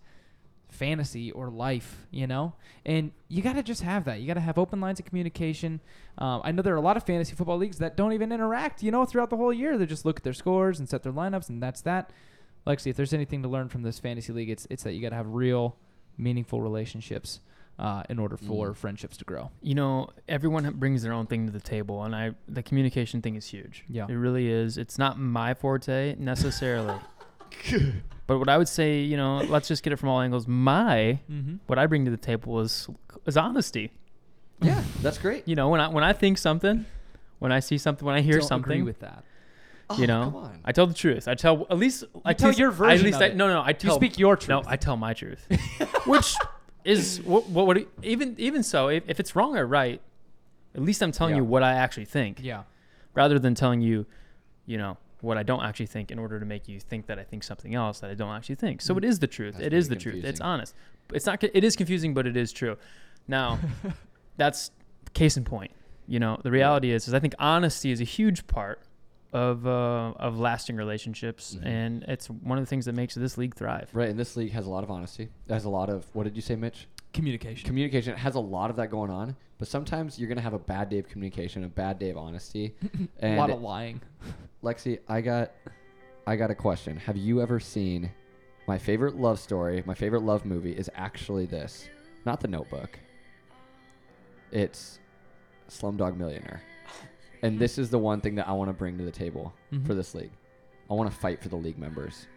[0.69, 2.53] fantasy or life, you know?
[2.85, 4.19] And you got to just have that.
[4.19, 5.81] You got to have open lines of communication.
[6.17, 8.83] Um, I know there are a lot of fantasy football leagues that don't even interact,
[8.83, 9.77] you know, throughout the whole year.
[9.77, 12.11] They just look at their scores and set their lineups, and that's that.
[12.67, 15.09] Lexi, if there's anything to learn from this fantasy league, it's, it's that you got
[15.09, 15.75] to have real,
[16.17, 17.39] meaningful relationships
[17.79, 18.75] uh, in order for Mm.
[18.75, 19.49] friendships to grow.
[19.61, 23.35] You know, everyone brings their own thing to the table, and I the communication thing
[23.35, 23.85] is huge.
[23.89, 24.05] Yeah.
[24.09, 24.77] It really is.
[24.77, 26.95] It's not my forte necessarily.
[28.27, 30.47] but what I would say, you know, let's just get it from all angles.
[30.47, 31.55] My Mm-hmm.
[31.67, 32.87] what I bring to the table is
[33.25, 33.91] is honesty.
[34.61, 35.47] Yeah, that's great.
[35.47, 36.85] You know, when I when I think something,
[37.39, 39.23] when I see something, when I hear Don't something, agree with that.
[39.89, 40.59] Oh, you know, come on.
[40.65, 41.27] I tell the truth.
[41.27, 42.99] I tell at least I tell your version.
[42.99, 43.35] At least of I, it.
[43.37, 43.93] no, no, I tell.
[43.93, 44.49] You speak your truth.
[44.49, 44.63] No.
[44.67, 45.47] I tell my truth,
[46.05, 46.35] which
[46.89, 50.01] is what what, what it- even even so, if, if it's wrong or right,
[50.75, 51.41] at least I'm telling Yeah.
[51.41, 52.63] you what I actually think, yeah.
[53.13, 54.05] rather than telling you,
[54.65, 57.23] you know, what I don't actually think in order to make you think that I
[57.23, 58.81] think something else that I don't actually think.
[58.81, 58.97] So mm.
[58.97, 59.55] it is the truth.
[59.55, 60.25] That's it is the pretty truth.
[60.25, 60.75] It's honest.
[61.13, 61.43] It's not.
[61.43, 62.77] It is confusing, but it is true.
[63.27, 63.59] Now,
[64.37, 64.71] that's
[65.13, 65.71] case in point.
[66.07, 68.81] You know, the reality is, is I think honesty is a huge part
[69.33, 71.65] of uh, of lasting relationships, Mhm.
[71.65, 73.89] and it's one of the things that makes this league thrive.
[73.93, 75.29] Right, and this league has a lot of honesty.
[75.47, 76.87] It has a lot of what did you say, Mitch?
[77.13, 77.65] Communication.
[77.67, 78.13] Communication.
[78.13, 80.89] It has a lot of that going on, but sometimes you're gonna have a bad
[80.89, 82.75] day of communication, a bad day of honesty.
[83.21, 84.01] a lot of lying.
[84.63, 85.51] Lexi, I got,
[86.27, 86.97] I got a question.
[86.97, 88.11] Have you ever seen
[88.67, 89.81] my favorite love story?
[89.85, 91.87] My favorite love movie is actually this,
[92.25, 92.99] not The Notebook.
[94.51, 94.99] It's
[95.69, 96.61] Slumdog Millionaire,
[97.41, 99.85] and this is the one thing that I want to bring to the table Mhm.
[99.85, 100.31] for this league.
[100.89, 102.27] I want to fight for the league members.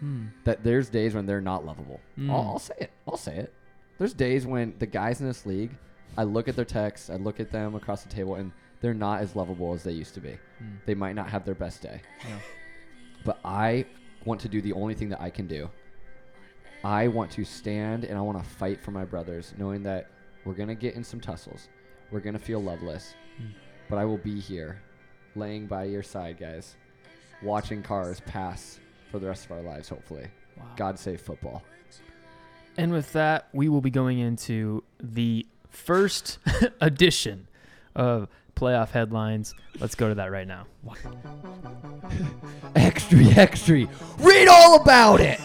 [0.00, 0.26] Hmm.
[0.44, 2.00] That there's days when they're not lovable.
[2.18, 2.30] I'll, Mm.
[2.30, 2.90] I'll say it.
[3.08, 3.52] I'll say it.
[3.98, 5.70] There's days when the guys in this league,
[6.18, 9.20] I look at their texts, I look at them across the table, and they're not
[9.22, 10.38] as lovable as they used to be.
[10.58, 10.74] Hmm.
[10.84, 12.02] They might not have their best day.
[12.28, 12.38] Yeah.
[13.24, 13.86] But I
[14.26, 15.70] want to do the only thing that I can do.
[16.84, 20.10] I want to stand and I want to fight for my brothers, knowing that
[20.44, 21.68] we're going to get in some tussles.
[22.12, 23.14] We're going to feel loveless.
[23.88, 24.80] But I will be here,
[25.34, 26.76] laying by your side, guys,
[27.42, 30.26] watching cars pass for the rest of our lives, hopefully.
[30.56, 30.64] Wow.
[30.76, 31.62] God save football.
[32.76, 36.38] And with that, we will be going into the first
[36.80, 37.46] edition
[37.94, 39.54] of playoff headlines.
[39.78, 40.66] Let's go to that right now.
[42.74, 43.86] Extra, extra.
[44.18, 45.38] Read all about it.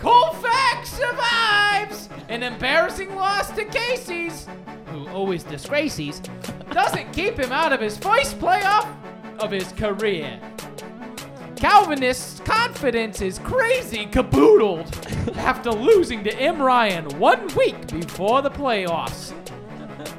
[0.00, 4.46] Colfax survives an embarrassing loss to Casey's,
[5.08, 6.20] always disgraces,
[6.70, 8.88] doesn't keep him out of his first playoff
[9.38, 10.40] of his career.
[11.56, 14.94] Calvinist's confidence is crazy caboodled
[15.36, 16.60] after losing to M.
[16.60, 19.32] Ryan one week before the playoffs.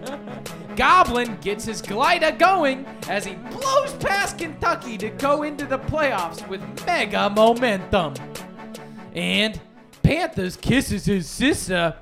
[0.75, 6.47] Goblin gets his glider going as he blows past Kentucky to go into the playoffs
[6.47, 8.13] with mega momentum.
[9.13, 9.59] And
[10.03, 11.95] Panthers kisses his sister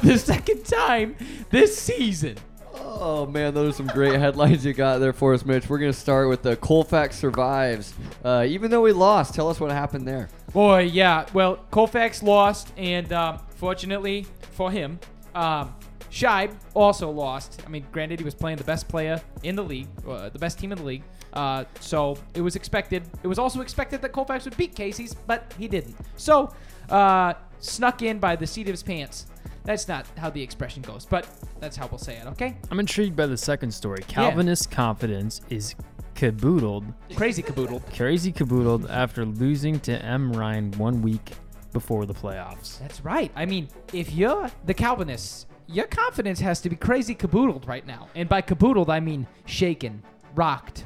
[0.00, 1.14] for the second time
[1.50, 2.36] this season.
[2.74, 5.68] Oh man, those are some great headlines you got there for us, Mitch.
[5.68, 7.94] We're gonna start with the Colfax survives.
[8.24, 10.28] Uh, even though we lost, tell us what happened there.
[10.52, 11.26] Boy, yeah.
[11.32, 14.98] Well, Colfax lost, and um, fortunately for him,
[15.34, 15.74] um,
[16.10, 17.62] Scheib also lost.
[17.66, 20.58] I mean, granted, he was playing the best player in the league, uh, the best
[20.58, 21.02] team in the league.
[21.32, 23.02] Uh, so it was expected.
[23.22, 25.96] It was also expected that Colfax would beat Casey's, but he didn't.
[26.16, 26.52] So
[26.88, 29.26] uh, snuck in by the seat of his pants.
[29.64, 31.26] That's not how the expression goes, but
[31.60, 32.26] that's how we'll say it.
[32.28, 32.56] Okay?
[32.70, 34.02] I'm intrigued by the second story.
[34.08, 35.74] Calvinist confidence is
[36.14, 36.84] caboodled,
[37.16, 37.82] Crazy caboodle.
[37.94, 40.32] crazy caboodled after losing to M.
[40.32, 41.32] Ryan one week
[41.72, 42.78] before the playoffs.
[42.80, 43.30] That's right.
[43.36, 48.08] I mean, if you're the Calvinists, your confidence has to be crazy caboodled right now.
[48.14, 50.02] And by caboodled, I mean shaken,
[50.34, 50.84] rocked,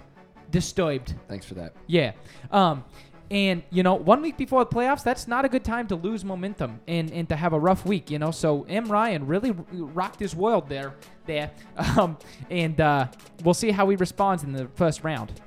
[0.50, 1.14] disturbed.
[1.26, 1.72] Thanks for that.
[1.87, 2.12] Yeah.
[2.50, 2.84] Um,
[3.35, 6.25] and you know, one week before the playoffs, that's not a good time to lose
[6.25, 8.09] momentum and, and to have a rough week.
[8.09, 10.94] You know, so M Ryan really rocked his world there,
[11.27, 11.51] there.
[11.97, 12.16] Um,
[12.51, 13.09] and uh,
[13.44, 15.40] we'll see how he responds in the first round.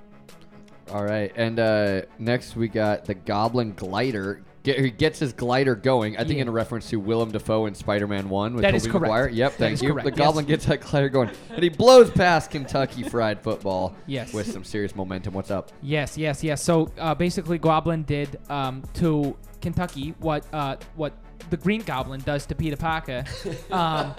[0.91, 4.43] All right, and uh, next we got the Goblin Glider.
[4.67, 6.15] Get, he gets his glider going.
[6.17, 6.41] I think Yeah.
[6.41, 9.01] in a reference to Willem Dafoe in Spider-Man One with That Tobey is correct.
[9.03, 9.30] Maguire.
[9.30, 9.93] Yep, thank is you.
[9.93, 10.17] correct, The yes.
[10.17, 13.95] Goblin gets that glider going, and he blows past Kentucky Fried Football.
[14.08, 14.34] Yes.
[14.34, 15.34] with some serious momentum.
[15.34, 15.71] What's up?
[15.82, 16.62] Yes, yes, yes.
[16.62, 21.13] So uh, basically, Goblin did um, to Kentucky what uh, what
[21.50, 23.23] the Green Goblin does to Peter Parker
[23.71, 24.12] um,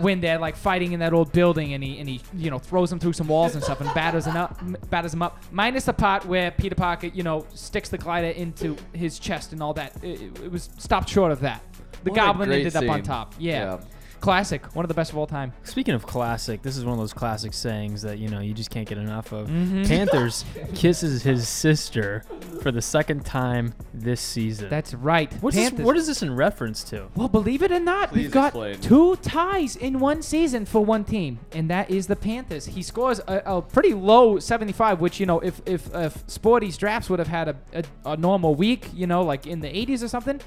[0.00, 2.90] when they're like fighting in that old building, and he and he you know throws
[2.92, 4.58] him through some walls and stuff and batters him up,
[4.90, 5.42] batters him up.
[5.50, 9.62] Minus the part where Peter Parker you know sticks the glider into his chest and
[9.62, 9.92] all that.
[10.02, 11.62] It, it was stopped short of that.
[12.04, 13.34] The What Goblin ended up on top.
[13.38, 13.52] Yeah.
[13.76, 13.80] Yeah.
[14.20, 15.52] Classic, one of the best of all time.
[15.64, 18.70] Speaking of classic, this is one of those classic sayings that you know you just
[18.70, 19.48] can't get enough of.
[19.48, 19.86] Mhm.
[19.86, 22.24] Panthers kisses his sister
[22.62, 24.68] for the second time this season.
[24.68, 25.32] That's right.
[25.40, 27.08] What's this, Panthers- what is this in reference to?
[27.14, 28.80] Well, believe it or not, Please we've got explain.
[28.80, 32.66] two ties in one season for one team, and that is the Panthers.
[32.66, 37.08] He scores a, a pretty low 75, which you know, if if, if Sporty's drafts
[37.10, 40.08] would have had a, a, a normal week, you know, like in the 80s or
[40.08, 40.40] something,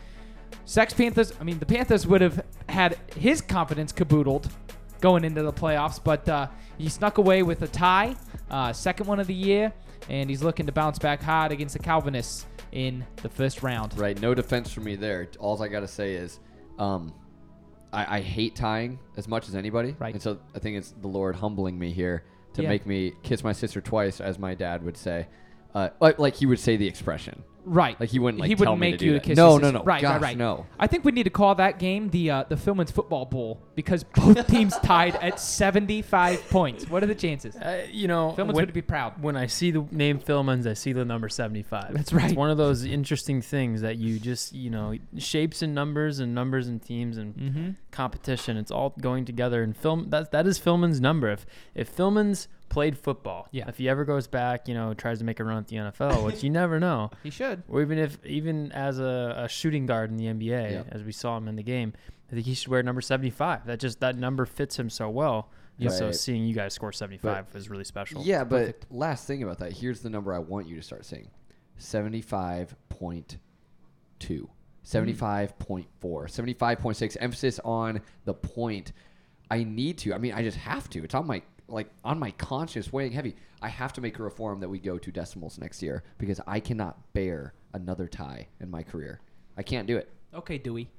[0.65, 1.34] Sex Panthers.
[1.39, 4.50] I mean, the Panthers would have had his confidence caboodled
[5.02, 6.47] going into the playoffs, but uh,
[6.78, 8.15] he snuck away with a tie,
[8.50, 9.74] uh, second one of the year,
[10.10, 13.97] and he's looking to bounce back hard against the Calvinists in the first round.
[13.97, 15.28] Right, no defense for me there.
[15.39, 16.39] All I gotta say is,
[16.80, 17.13] um,
[17.91, 19.95] I, I hate tying as much as anybody.
[20.00, 20.13] Right.
[20.13, 22.69] And so I think it's the Lord humbling me here to Yeah.
[22.69, 25.28] make me kiss my sister twice, as my dad would say.
[25.74, 27.43] Uh, like he would say the expression.
[27.63, 28.00] Right.
[28.00, 29.28] Like he wouldn't like he wouldn't me make to you do to that.
[29.28, 29.84] kiss No, no, no.
[29.84, 30.38] Right, Gosh, right, right.
[30.38, 30.65] no.
[30.80, 34.04] I think we need to call that game the uh, the Philman's Football Bowl because
[34.04, 36.89] both teams tied at 75 points.
[36.89, 37.56] What are the chances?
[37.56, 39.21] Uh, you know, Philman's when, would be proud.
[39.21, 41.93] when I see the name Philmans, I see the number 75.
[41.93, 42.26] That's right.
[42.26, 46.34] It's one of those interesting things that you just, you know, shapes and numbers and
[46.34, 47.69] numbers and teams and Mm-hmm.
[47.91, 48.58] competition.
[48.58, 49.63] It's all going together.
[49.63, 51.30] And film that that is Philman's number.
[51.32, 51.45] If
[51.76, 53.68] if Philman's played football, Yeah.
[53.68, 56.26] if he ever goes back, you know, tries to make a run at the NFL,
[56.26, 57.62] which you never know, He should.
[57.68, 60.84] or even if even as a, a shooting guard in the NBA, Yeah.
[60.90, 61.94] as we saw him in the game,
[62.32, 63.66] I think he should wear number 75.
[63.66, 65.50] That just that number fits him so well.
[65.80, 68.22] And so seeing you guys score 75 is really special.
[68.24, 68.86] Yeah, but perfect.
[68.92, 71.30] last thing about that, here's the number I want you to start saying:
[71.78, 73.38] seventy-five point
[74.20, 74.50] two.
[74.84, 78.92] 75.4 75.6 emphasis on the point
[79.52, 81.40] i need to i mean i just have to it's on my
[81.72, 84.98] like on my conscience weighing heavy i have to make a reform that we go
[84.98, 89.22] to decimals next year because i cannot bear another tie in my career
[89.58, 90.90] i can't do it Okay, Dewey.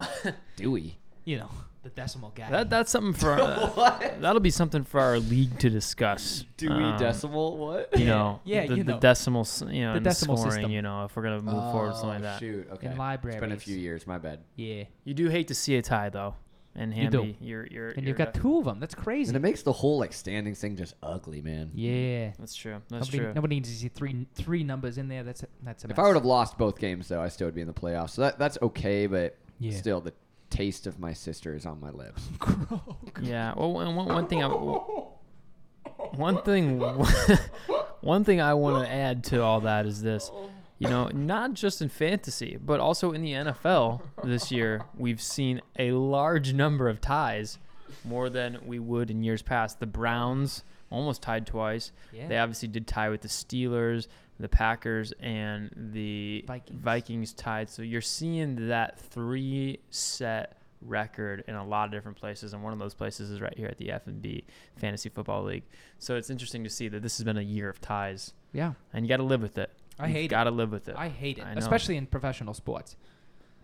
[0.56, 1.50] dewey You know,
[1.82, 2.48] the decimal guy.
[2.50, 6.44] That that's something for our, that'll be something for our league to discuss.
[6.68, 9.00] Um, decimal what You know, Yeah, the, you the know.
[9.00, 10.52] decimal, s- you know, The decimal scoring.
[10.52, 10.70] system.
[10.70, 12.36] You know, if we're gonna move forward with something like that.
[12.36, 14.84] Oh, shoot okay In it's been a few years my bad yeah.
[15.04, 16.36] You do hate to see a tie though,
[16.76, 17.18] and You do.
[17.18, 18.78] Hamby, you're you're And you're you've got def- two of them.
[18.80, 19.28] That's crazy.
[19.30, 22.32] and it makes the whole like standings thing just ugly man yeah.
[22.38, 22.80] That's true.
[22.88, 23.32] That's Nobody, true.
[23.34, 25.22] nobody needs to see three three numbers in there.
[25.24, 26.04] That's a, that's a If mess.
[26.04, 28.10] I would have lost both games, though, I still would be in the playoffs.
[28.10, 29.72] So that that's okay, but Yeah.
[29.76, 30.12] still, the
[30.50, 32.22] taste of my sister is on my lips.
[33.22, 33.54] Yeah.
[33.56, 34.48] Well, and one, one thing I
[36.16, 36.80] one thing
[38.00, 40.30] one thing I want to add to all that is this.
[40.78, 45.62] You know, not just in fantasy, but also in the NFL this year, we've seen
[45.78, 47.58] a large number of ties,
[48.04, 49.80] more than we would in years past.
[49.80, 51.92] The Browns almost tied twice.
[52.12, 52.28] Yeah.
[52.28, 54.06] They obviously did tie with the Steelers,
[54.38, 56.80] the Packers, and the Vikings.
[56.82, 57.70] Vikings tied.
[57.70, 62.74] So you're seeing that three set record in a lot of different places, and one
[62.74, 64.44] of those places is right here at the F and B
[64.76, 65.64] Fantasy Football League.
[65.98, 68.74] So it's interesting to see that this has been a year of ties, Yeah.
[68.92, 69.70] and you got to live with it.
[69.98, 70.28] I hate it.
[70.28, 70.94] Got to live with it.
[70.96, 72.96] I hate it, I especially in professional sports.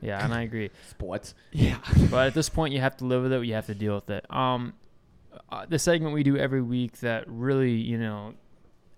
[0.00, 0.70] yeah, and I agree.
[0.88, 1.34] Sports.
[1.52, 1.78] Yeah.
[2.10, 3.44] but at this point, you have to live with it.
[3.44, 4.24] You have to deal with it.
[4.30, 4.74] Um,
[5.50, 8.34] uh, the segment we do every week that really, you know,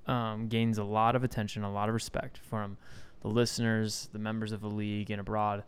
[0.06, 2.76] um, gains a lot of attention, a lot of respect from
[3.22, 5.64] the listeners, the members of the league, and abroad,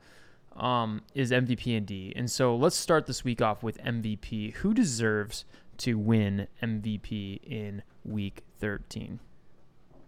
[0.56, 2.12] um, is MVP and D.
[2.16, 4.54] And so let's start this week off with MVP.
[4.56, 5.44] Who deserves
[5.78, 9.20] to win MVP in Week 13?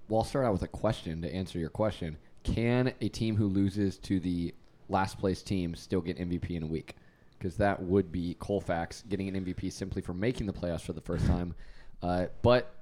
[0.08, 2.16] Well, I'll start out with a question to answer your question.
[2.42, 4.54] Can a team who loses to the
[4.88, 6.96] last place team still get MVP in a week?
[7.38, 11.00] Because that would be Colfax getting an MVP simply for making the playoffs for the
[11.00, 11.54] first time.
[12.02, 12.74] Uh, but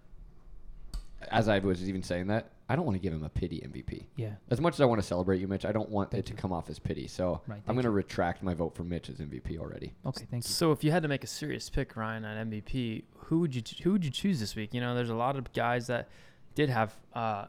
[1.31, 4.07] as I was even saying that, I don't want to give him a pity MVP.
[4.17, 4.31] Yeah.
[4.51, 6.35] As much as I want to celebrate you, Mitch, I don't want Thank it to
[6.35, 7.07] come off as pity.
[7.07, 9.93] So Right, I'm going to retract my vote for Mitch as MVP already.
[10.05, 10.27] Okay.
[10.31, 10.51] Thank you.
[10.51, 13.63] So if you had to make a serious pick, Ryan, on MVP, who would you
[13.83, 14.75] who would you choose this week?
[14.75, 16.09] You know, there's a lot of guys that
[16.57, 17.47] did have uh,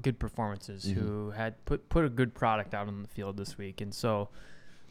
[0.00, 0.94] good performances Mhm.
[0.94, 4.30] who had put put a good product out on the field this week, and so.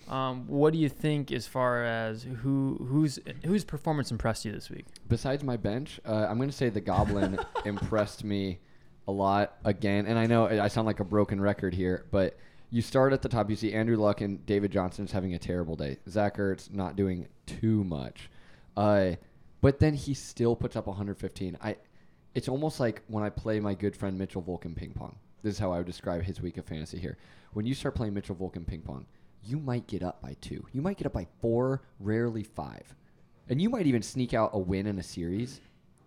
[0.09, 4.69] Um, what do you think as far as who whose whose performance impressed you this
[4.69, 4.85] week?
[5.07, 8.59] Besides my bench, uh, I'm going to say the Goblin impressed me
[9.07, 10.05] a lot again.
[10.05, 12.37] And I know I sound like a broken record here, but
[12.69, 13.49] you start at the top.
[13.49, 15.95] You see Andrew Luck and David Johnson is having a terrible day.
[16.09, 18.29] Zach Ertz not doing too much.
[18.75, 19.11] Uh,
[19.61, 21.57] but then he still puts up 115.
[21.61, 21.77] I,
[22.35, 25.15] it's almost like when I play my good friend Mitchell Vulcan ping pong.
[25.43, 27.17] This is how I would describe his week of fantasy here.
[27.53, 29.05] When you start playing Mitchell Vulcan ping pong,
[29.43, 30.65] you might get up by two.
[30.71, 32.95] You might get up by four, rarely five.
[33.49, 35.59] And you might even sneak out a win in a series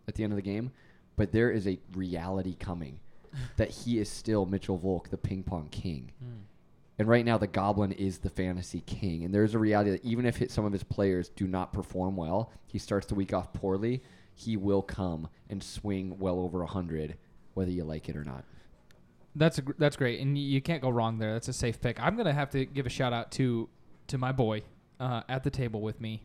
[0.09, 0.73] at the end of the game,
[1.17, 2.99] but there is a reality coming
[3.57, 6.13] that he is still Mitchell Volk, the ping pong king.
[6.19, 6.43] Hmm.
[6.99, 9.25] And right now, the Goblin is the fantasy king.
[9.25, 12.51] And there's a reality that even if some of his players do not perform well,
[12.67, 14.03] he starts the week off poorly,
[14.37, 17.17] he will come and swing well over 100,
[17.55, 18.45] whether you like it or not.
[19.35, 21.33] That's a, gr- that's great, and you can't go wrong there.
[21.33, 22.01] That's a safe pick.
[22.01, 23.69] I'm gonna have to give a shout out to
[24.09, 24.63] to my boy
[25.01, 26.23] uh, at the table with me.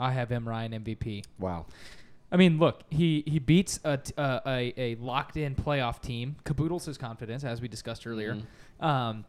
[0.00, 1.24] I have him Ryan MVP.
[1.38, 1.66] Wow.
[2.30, 6.36] I mean, look, he he beats a t- uh, a, a locked in playoff team,
[6.44, 8.38] caboodles his confidence, as we discussed earlier,
[8.80, 9.26] um,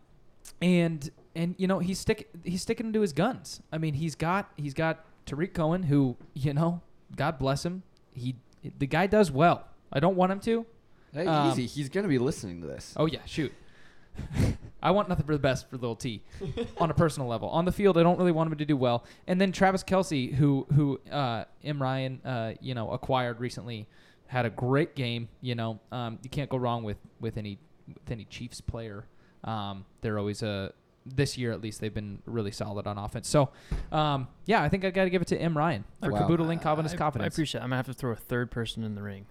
[0.61, 3.61] and and you know he's stick he's sticking to his guns.
[3.71, 6.81] I mean, he's got he's got Tarik Cohen, who you know,
[7.15, 7.83] God bless him,
[8.15, 8.35] he
[8.79, 9.65] the guy does well.
[9.91, 10.65] I don't want him to.
[11.13, 11.65] Hey, Um, easy.
[11.67, 12.93] He's going to be listening to this.
[12.97, 13.53] Oh yeah, shoot.
[14.83, 16.21] I want nothing for the best for little T,
[16.77, 17.49] on a personal level.
[17.49, 19.05] On the field, I don't really want him to do well.
[19.27, 23.87] And then Travis Kelce, who who uh, M Ryan, uh, you know, acquired recently,
[24.27, 25.29] had a great game.
[25.41, 29.05] You know, um, you can't go wrong with with any with any Chiefs player.
[29.43, 30.73] Um, they're always a
[31.05, 33.27] this year at least they've been really solid on offense.
[33.27, 33.49] So,
[33.91, 36.19] um, yeah, I think I got to give it to M Ryan for Wow.
[36.19, 37.35] caboodling Calvinist I, I confidence.
[37.35, 37.59] appreciate.
[37.59, 37.63] it.
[37.63, 39.25] I'm gonna have to throw a third person in the ring.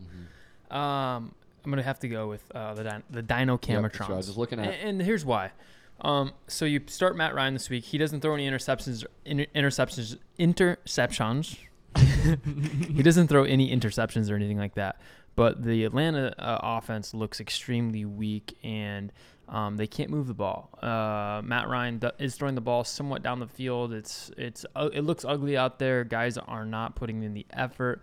[0.71, 0.77] Mhm.
[0.77, 3.93] Um, I'm gonna have to go with uh, the Din- the Dino Yep, Camatrons.
[3.93, 4.67] that's what I was just looking at.
[4.75, 5.53] And, and here's why.
[6.01, 7.85] Um, so you start Matt Ryan this week.
[7.85, 9.05] He doesn't throw any interceptions.
[9.25, 10.19] Inter- interceptions.
[10.39, 11.59] Interceptions.
[12.97, 15.01] he doesn't throw any interceptions or anything like that.
[15.37, 19.13] But the Atlanta uh, offense looks extremely weak, and
[19.53, 20.71] um, they can't move the ball.
[20.83, 23.93] Uh, Matt Ryan is throwing the ball somewhat down the field.
[23.93, 26.03] It's it's uh, it looks ugly out there.
[26.05, 28.03] Guys are not putting in the effort.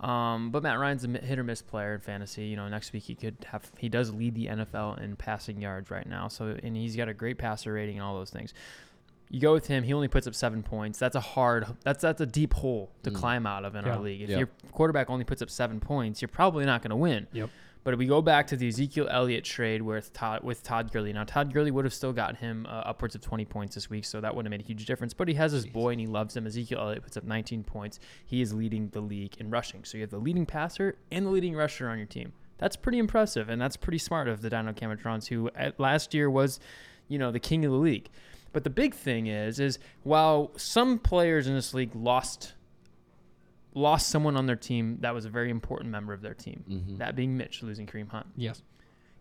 [0.00, 2.44] Um, but Matt Ryan's a hit or miss player in fantasy.
[2.44, 5.90] You know, next week he could have he does lead the NFL in passing yards
[5.90, 6.28] right now.
[6.28, 8.52] So and he's got a great passer rating and all those things.
[9.30, 9.82] You go with him.
[9.84, 10.98] He only puts up seven points.
[10.98, 11.66] That's a hard.
[11.84, 13.14] That's that's a deep hole to Mm.
[13.14, 13.92] climb out of in Yeah.
[13.92, 14.22] our league.
[14.22, 14.38] If Yeah.
[14.38, 17.26] your quarterback only puts up seven points, you're probably not going to win.
[17.32, 17.50] Yep.
[17.84, 21.24] But we go back to the Ezekiel Elliott trade with Todd with Todd Gurley, now
[21.24, 24.20] Todd Gurley would have still gotten him uh, upwards of 20 points this week, so
[24.20, 25.14] that wouldn't have made a huge difference.
[25.14, 26.46] But he has his boy and he loves him.
[26.46, 27.98] Ezekiel Elliott puts up 19 points.
[28.26, 29.84] He is leading the league in rushing.
[29.84, 32.32] So you have the leading passer and the leading rusher on your team.
[32.58, 36.28] That's pretty impressive, and that's pretty smart of the Dino Camatrons, who at last year
[36.28, 36.58] was,
[37.06, 38.10] you know, the king of the league.
[38.52, 42.54] But the big thing is, is while some players in this league lost
[43.78, 46.98] lost someone on their team that was a very important member of their team, Mhm.
[46.98, 48.26] that being Mitch losing Kareem Hunt.
[48.36, 48.62] yes.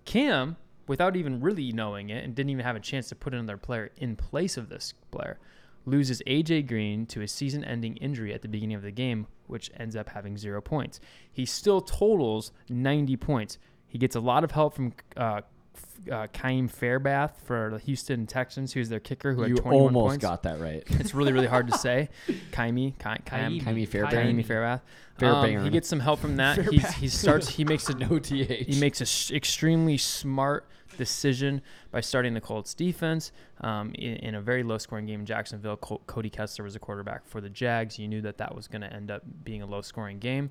[0.05, 0.55] Cam,
[0.87, 3.91] without even really knowing it and didn't even have a chance to put another player
[3.97, 5.37] in place of this player,
[5.85, 9.71] loses AJ Green to a season ending injury at the beginning of the game, which
[9.77, 10.99] ends up having zero points.
[11.31, 13.57] He still totals 90 points.
[13.87, 15.41] He gets a lot of help from uh,
[15.75, 19.83] f- uh, Kaim Fairbath for the Houston Texans, who's their kicker, who you had 21
[19.85, 20.21] almost points.
[20.21, 20.83] got that right.
[20.99, 22.09] It's really, really hard to say.
[22.51, 24.35] Kaimi, Kaim, Kaim, Kaimi Fairbairn.
[24.35, 24.81] Kaimi Fairbath.
[25.19, 26.57] Um, he gets some help from that.
[26.97, 27.49] He starts.
[27.49, 28.67] He makes a no th.
[28.67, 30.67] he makes an sh- extremely smart
[30.97, 33.31] decision by starting the Colts defense
[33.61, 35.77] um, in, in a very low scoring game in Jacksonville.
[35.77, 37.97] Col- Cody Kessler was a quarterback for the Jags.
[37.97, 40.49] You knew that that was going to end up being a low scoring game.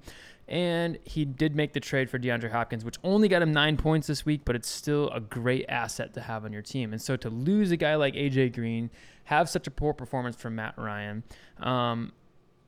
[0.49, 4.07] And he did make the trade for DeAndre Hopkins, which only got him nine points
[4.07, 6.93] this week, but it's still a great asset to have on your team.
[6.93, 8.91] And so to lose a guy like AJ Green,
[9.25, 11.25] have such a poor performance from Matt Ryan,
[11.59, 12.13] um,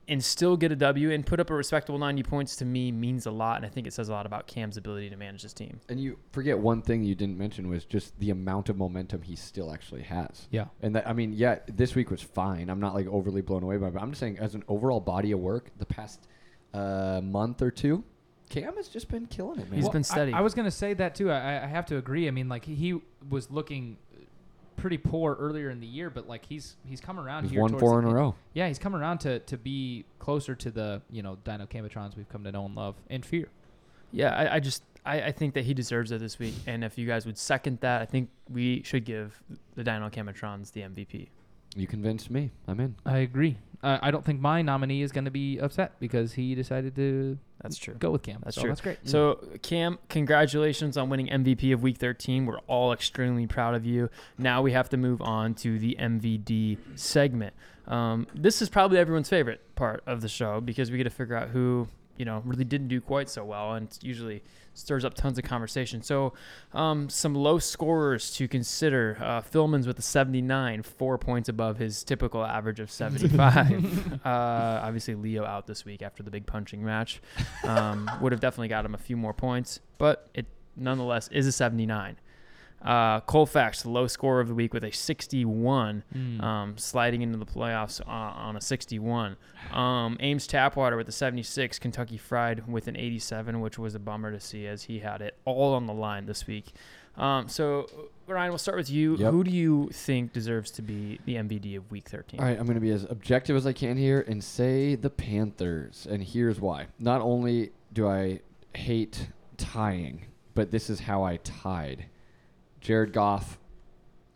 [0.06, 3.26] and still get a W and put up a respectable 90 points to me means
[3.26, 3.56] a lot.
[3.56, 5.80] And I think it says a lot about Cam's ability to manage his team.
[5.88, 9.36] And you forget one thing you didn't mention was just the amount of momentum he
[9.36, 10.48] still actually has.
[10.50, 10.66] Yeah.
[10.82, 12.70] And that I mean, yeah, this week was fine.
[12.70, 13.94] I'm not like overly blown away by it.
[13.94, 16.26] But I'm just saying, as an overall body of work, the past
[16.74, 18.04] uh, month or two,
[18.49, 19.80] Cam has just been killing it, man.
[19.80, 20.32] He's been I- steady.
[20.32, 21.30] I, was gonna say that too.
[21.30, 22.28] I, I have to agree.
[22.28, 23.96] I mean, like he was looking
[24.76, 27.61] pretty poor earlier in the year, but like he's he's come around He's here.
[27.61, 28.16] won towards four the in a end.
[28.16, 28.34] row.
[28.55, 32.28] Yeah, he's come around to to be closer to the you know Dino Camatrons we've
[32.28, 33.49] come to know and love and fear.
[34.12, 36.55] Yeah, I, I just I, I think that he deserves it this week.
[36.66, 39.42] And if you guys would second that, I think we should give
[39.74, 41.28] the Dino Camatrons the MVP.
[41.76, 42.51] You convinced me.
[42.66, 42.94] I'm in.
[43.05, 43.59] I agree.
[43.82, 47.38] Uh, I don't think my nominee is going to be upset because he decided to
[47.62, 47.94] That's true.
[47.94, 48.40] go with Cam.
[48.42, 48.70] That's so true.
[48.70, 48.98] That's great.
[49.04, 52.44] So, Cam, congratulations on winning MVP of Week 13.
[52.44, 54.10] We're all extremely proud of you.
[54.36, 57.54] Now we have to move on to the MVD segment.
[57.86, 61.36] Um, this is probably everyone's favorite part of the show because we get to figure
[61.36, 61.88] out who
[62.18, 64.42] you know really didn't do quite so well, and usually
[64.74, 66.02] stirs up tons of conversation.
[66.02, 66.34] So,
[66.72, 72.04] um, some low scorers to consider: uh, Philman's with a 79, four points above his
[72.04, 74.20] typical average of 75.
[74.24, 77.22] uh, obviously, Leo out this week after the big punching match
[77.64, 80.46] um, would have definitely got him a few more points, but it
[80.76, 82.16] nonetheless is a 79.
[82.80, 86.42] Uh, Colfax, the low scorer of the week with a 61, Mm.
[86.42, 89.36] um, sliding into the playoffs uh, on a 61.
[89.72, 94.30] Um, Ames Tapwater with a 76, Kentucky Fried with an 87, which was a bummer
[94.30, 96.66] to see as he had it all on the line this week.
[97.16, 97.86] Um, so,
[98.28, 99.16] Ryan, we'll start with you.
[99.16, 99.32] Yep.
[99.32, 102.38] Who do you think deserves to be the MVD of Week 13?
[102.38, 105.10] All right, I'm going to be as objective as I can here and say the
[105.10, 106.06] Panthers.
[106.08, 106.86] And here's why.
[107.00, 108.38] Not only do I
[108.76, 112.06] hate tying, but this is how I tied.
[112.80, 113.58] Jared Goff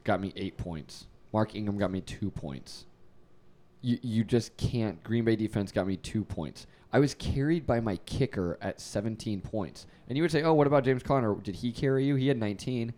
[0.04, 1.06] got me eight points.
[1.32, 2.86] Mark Ingram got me two points.
[3.80, 5.02] You, you just can't.
[5.02, 6.66] Green Bay defense got me two points.
[6.92, 9.86] I was carried by my kicker at 17 points.
[10.08, 11.34] And you would say, oh, what about James Conner?
[11.36, 12.16] Did he carry you?
[12.16, 12.92] He had 19.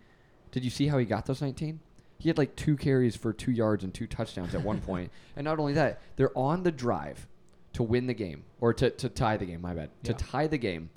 [0.51, 1.79] Did you see how he got those 19?
[2.19, 5.11] He had like two carries for two yards and two touchdowns at one point.
[5.37, 7.27] And not only that, they're on the drive
[7.73, 9.91] to win the game or to, to tie the game, my bad.
[10.05, 10.91] To tie the game.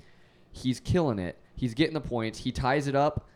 [0.52, 1.36] He's killing it.
[1.56, 2.38] He's getting the points.
[2.38, 3.28] He ties it up.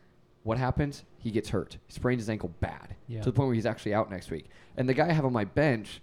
[0.45, 1.05] What happens?
[1.19, 1.79] He gets hurt.
[1.87, 3.21] He sprains his ankle bad Yeah.
[3.23, 4.49] to the point where he's actually out next week.
[4.77, 6.01] And the guy I have on my bench,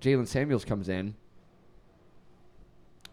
[0.00, 1.14] Jaylen Samuels, comes in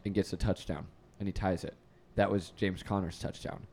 [0.05, 0.85] and gets a touchdown
[1.19, 1.75] and he ties it.
[2.15, 3.65] That was James Conner's touchdown.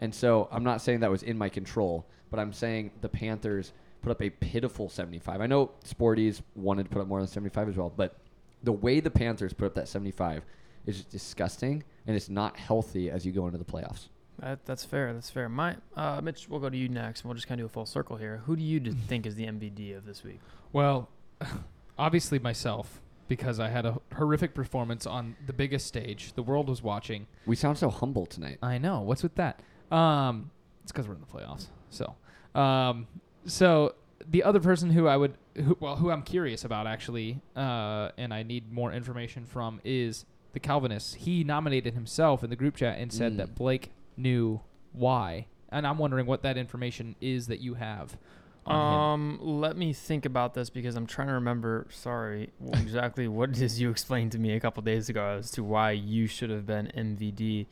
[0.00, 3.72] And so I'm not saying that was in my control, but I'm saying the Panthers
[4.02, 5.40] put up a pitiful 75.
[5.40, 8.16] I know Sporties wanted to put up more than 75 as well, but
[8.62, 10.44] the way the Panthers put up that 75
[10.86, 14.08] is just disgusting and it's not healthy as you go into the playoffs.
[14.40, 15.12] That, that's fair.
[15.12, 15.48] That's fair.
[15.48, 17.24] My uh, Mitch, we'll go to you next.
[17.24, 18.42] We'll just kind of do a full circle here.
[18.46, 20.40] Who do you think is the MVD of this week?
[20.72, 21.08] Well,
[21.98, 26.32] obviously myself because I had a horrific performance on the biggest stage.
[26.34, 27.26] The world was watching.
[27.46, 28.58] We sound so humble tonight.
[28.62, 29.00] I know.
[29.02, 29.60] What's with that?
[29.92, 30.50] Um,
[30.82, 31.66] it's because we're in the playoffs.
[31.90, 32.16] So,
[32.60, 33.06] um,
[33.46, 33.94] so
[34.28, 38.34] the other person who I would, who, well, who I'm curious about actually, uh, and
[38.34, 41.14] I need more information from is the Calvinist.
[41.16, 43.36] He nominated himself in the group chat and said Mm.
[43.36, 44.60] that Blake knew
[44.92, 48.16] why, and I'm wondering what that information is that you have.
[48.66, 49.40] On him.
[49.40, 51.86] Um, let me think about this because I'm trying to remember.
[51.90, 55.64] Sorry, exactly what it is you explained to me a couple days ago as to
[55.64, 57.66] why you should have been MVD,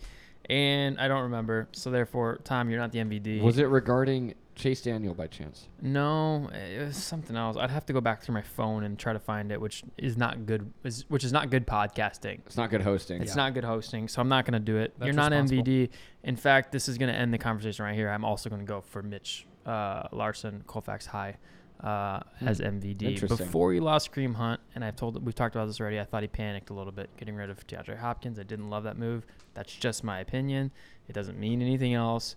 [0.49, 1.69] and I don't remember.
[1.73, 3.43] So therefore, Tom, you're not the MVD.
[3.43, 5.69] Was it regarding Chase Daniel by chance?
[5.81, 7.57] No, it was something else.
[7.57, 10.17] I'd have to go back through my phone and try to find it, which is
[10.17, 10.73] not good.
[10.85, 12.41] Is, which is not good podcasting.
[12.45, 13.23] It's not good hosting.
[13.23, 13.45] It's Yeah.
[13.45, 14.95] not good hosting, so I'm not going to do it.
[14.99, 15.33] That's You're not.
[15.33, 15.91] MVD.
[16.25, 18.11] In fact, this is going to end the conversation right here.
[18.11, 21.37] I'm also going to go for Mitch uh, Larson, Colfax High,
[21.85, 22.65] uh, as Hmm.
[22.81, 23.21] MVD.
[23.29, 26.01] Before he lost Kareem Hunt, and I've told we've talked about this already.
[26.01, 28.39] I thought he panicked a little bit getting rid of DeAndre Hopkins.
[28.41, 29.25] I didn't love that move.
[29.55, 30.73] That's just my opinion.
[31.07, 32.35] It doesn't mean anything else.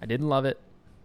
[0.00, 0.58] I didn't love it.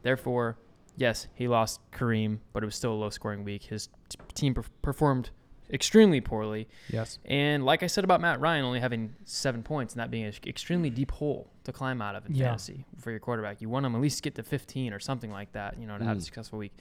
[0.06, 0.58] Therefore,
[0.98, 3.64] Yes, he lost Kareem, but it was still a low scoring week.
[3.64, 5.30] His t- team per- performed
[5.70, 6.70] extremely poorly.
[6.88, 7.20] Yes.
[7.26, 10.34] And like I said about Matt Ryan only having seven points and that being an
[10.48, 12.46] extremely deep hole to climb out of in Yeah.
[12.46, 15.52] fantasy for your quarterback, you want him at least get to 15 or something like
[15.52, 16.24] that, you know, to have a Mm.
[16.24, 16.72] successful week.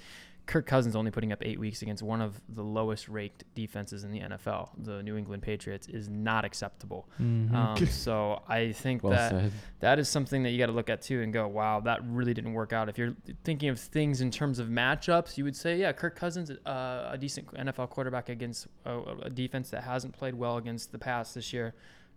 [0.47, 4.11] Kirk Cousins only putting up eight weeks against one of the lowest ranked defenses in
[4.11, 7.09] the NFL, the New England Patriots, is not acceptable.
[7.20, 7.53] Mhm.
[7.55, 9.53] Um, so I think Well that said.
[9.80, 12.34] that is something that you got to look at too and go, wow, that really
[12.34, 12.88] didn't work out.
[12.90, 13.14] If you're
[13.45, 17.16] thinking of things in terms of matchups, you would say, yeah, Kirk Cousins, uh, a
[17.18, 21.53] decent NFL quarterback against a, a defense that hasn't played well against the pass this
[21.55, 21.74] year.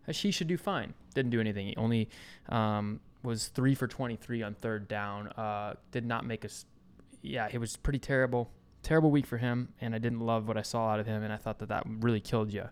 [0.08, 0.94] uh, He should do fine.
[1.14, 1.68] Didn't do anything.
[1.68, 2.10] He only
[2.50, 5.28] um, was three for 23 on third down.
[5.30, 6.66] Uh, did not make us.
[7.22, 8.50] Yeah, it was pretty terrible.
[8.84, 11.34] Terrible week for him, and I didn't love what I saw out of him, and
[11.34, 12.66] I thought that that really killed you.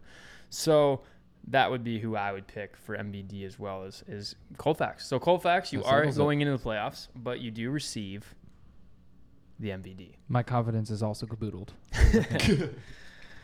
[0.50, 1.02] So
[1.48, 5.06] that would be who I would pick for MVD as well as is Colfax.
[5.08, 6.20] So Colfax, you That are settles it.
[6.20, 8.34] going into the playoffs, but you do receive
[9.60, 10.16] the MVD.
[10.30, 11.74] My confidence is also caboodled.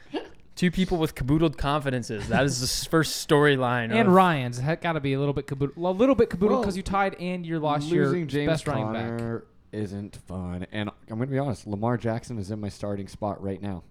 [0.55, 2.27] Two people with caboodled confidences.
[2.27, 3.85] That is the first storyline.
[3.91, 5.77] And of- Ryan's got to be a little bit caboodled.
[5.77, 8.91] A little bit caboodled Well, because you tied and you lost your James best running
[8.93, 9.41] back.
[9.71, 10.65] Conner isn't fun.
[10.71, 13.83] And I'm going to be honest, Lamar Jackson is in my starting spot right now.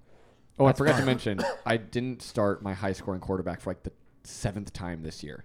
[0.59, 1.01] Oh, That's I forgot fine.
[1.01, 3.93] to mention, I didn't start my high scoring quarterback for like the
[4.25, 5.45] seventh time this year.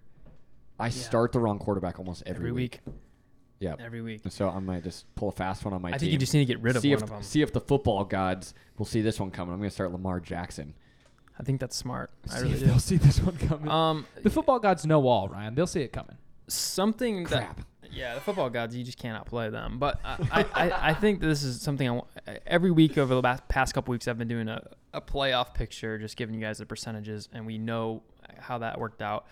[0.77, 2.81] I start the wrong quarterback almost every, every week.
[3.59, 3.75] Yeah.
[3.79, 4.21] Every week.
[4.27, 5.99] So I might just pull a fast one on my I team.
[5.99, 7.23] think you just need to get rid of see one if, of them.
[7.23, 9.53] See if the football gods will see this one coming.
[9.53, 10.73] I'm going to start Lamar Jackson.
[11.39, 12.11] I think that's smart.
[12.29, 12.65] I See really if do.
[12.65, 13.69] they'll see this one coming.
[13.69, 15.55] Um, the football gods know all, Ryan.
[15.55, 16.17] They'll see it coming.
[16.49, 17.61] something that Crap.
[17.95, 19.79] Yeah, the football gods, you just cannot play them.
[19.79, 22.07] But I, I, I, think this is something I want.
[22.45, 24.61] Every week over the past couple weeks, I've been doing a,
[24.93, 28.03] a playoff picture, just giving you guys the percentages, and we know
[28.37, 29.27] how that worked out.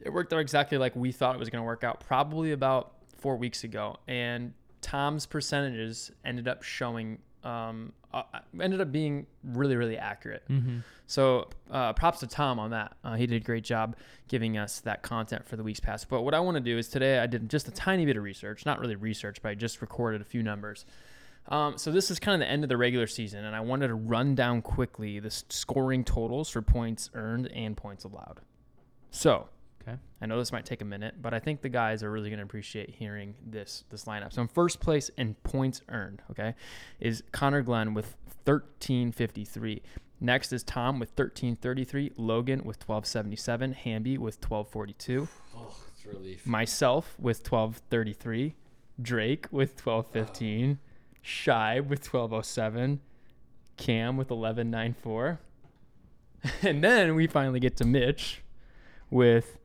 [0.00, 2.92] It worked out exactly like we thought it was going to work out, probably about
[3.18, 3.96] four weeks ago.
[4.06, 4.52] And
[4.82, 8.22] Tom's percentages ended up showing, um, uh,
[8.60, 10.42] ended up being really, really accurate.
[10.50, 10.78] Mm-hmm.
[11.06, 12.96] So uh, props to Tom on that.
[13.04, 16.08] Uh, he did a great job giving us that content for the weeks past.
[16.08, 18.24] But what I want to do is today I did just a tiny bit of
[18.24, 20.84] research, not really research, but I just recorded a few numbers.
[21.48, 23.86] Um, so this is kind of the end of the regular season, and I wanted
[23.88, 28.40] to run down quickly the scoring totals for points earned and points allowed.
[29.12, 29.48] So
[29.86, 29.96] Okay.
[30.20, 32.38] I know this might take a minute, but I think the guys are really going
[32.38, 34.32] to appreciate hearing this this lineup.
[34.32, 36.54] So in first place in points earned, okay,
[36.98, 39.82] is Connor Glenn with 1353.
[40.18, 46.46] Next is Tom with 1333, Logan with 1277, Hamby with 1242, Oh, it's relief.
[46.46, 48.54] myself with 1233,
[49.00, 50.78] Drake with 1215,
[51.20, 53.00] Shy with 1207,
[53.76, 55.38] Cam with 1194.
[56.62, 58.42] And then we finally get to Mitch
[59.10, 59.58] with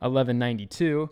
[0.00, 1.10] 1192.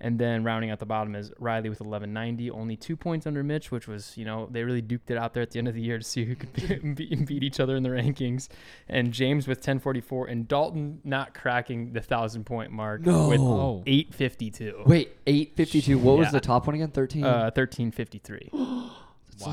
[0.00, 3.72] And then rounding out the bottom is Riley with 1190, only two points under Mitch,
[3.72, 5.80] which was, you know, they really duked it out there at the end of the
[5.82, 6.52] year to see who could
[6.94, 8.46] beat, beat each other in the rankings.
[8.88, 13.82] And James with 1044, and Dalton not cracking the thousand point mark with Oh.
[13.88, 14.84] 852.
[14.86, 15.98] Wait, 852.
[15.98, 16.92] What was the top one again?
[16.92, 17.24] 13?
[17.24, 18.38] Uh, 1353.
[18.52, 18.92] it's wow.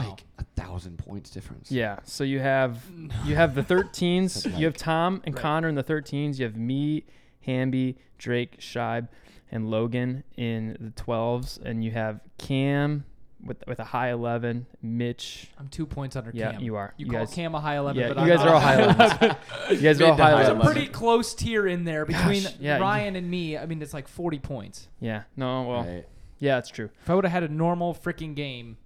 [0.10, 1.72] like a thousand points difference.
[1.72, 1.98] Yeah.
[2.04, 2.84] So you have
[3.26, 4.60] you have the 13s.
[4.60, 5.42] You have Tom and Right.
[5.42, 6.38] Connor in the 13s.
[6.38, 7.04] You have me,
[7.46, 9.08] Hamby, Drake, Scheib,
[9.52, 13.06] and Logan in the 12s, and you have Cam
[13.44, 14.66] with with a high 11.
[14.82, 15.52] Mitch.
[15.60, 16.62] I'm two points under Yeah, Cam.
[16.62, 16.94] you are.
[16.98, 18.54] You, You call guys- Cam a high 11, Yeah, but you I'm guys not are
[18.56, 18.78] all high
[19.70, 19.72] 11s.
[19.72, 22.54] You guys are all high high There's a pretty close tier in there between Gosh,
[22.60, 23.58] yeah, Ryan and me.
[23.58, 24.88] I mean, it's like 40 points.
[25.00, 25.24] Yeah.
[25.38, 25.64] No.
[25.64, 25.84] Well.
[25.84, 26.06] Right.
[26.40, 26.90] Yeah, it's true.
[27.02, 28.78] If I would have had a normal freaking game,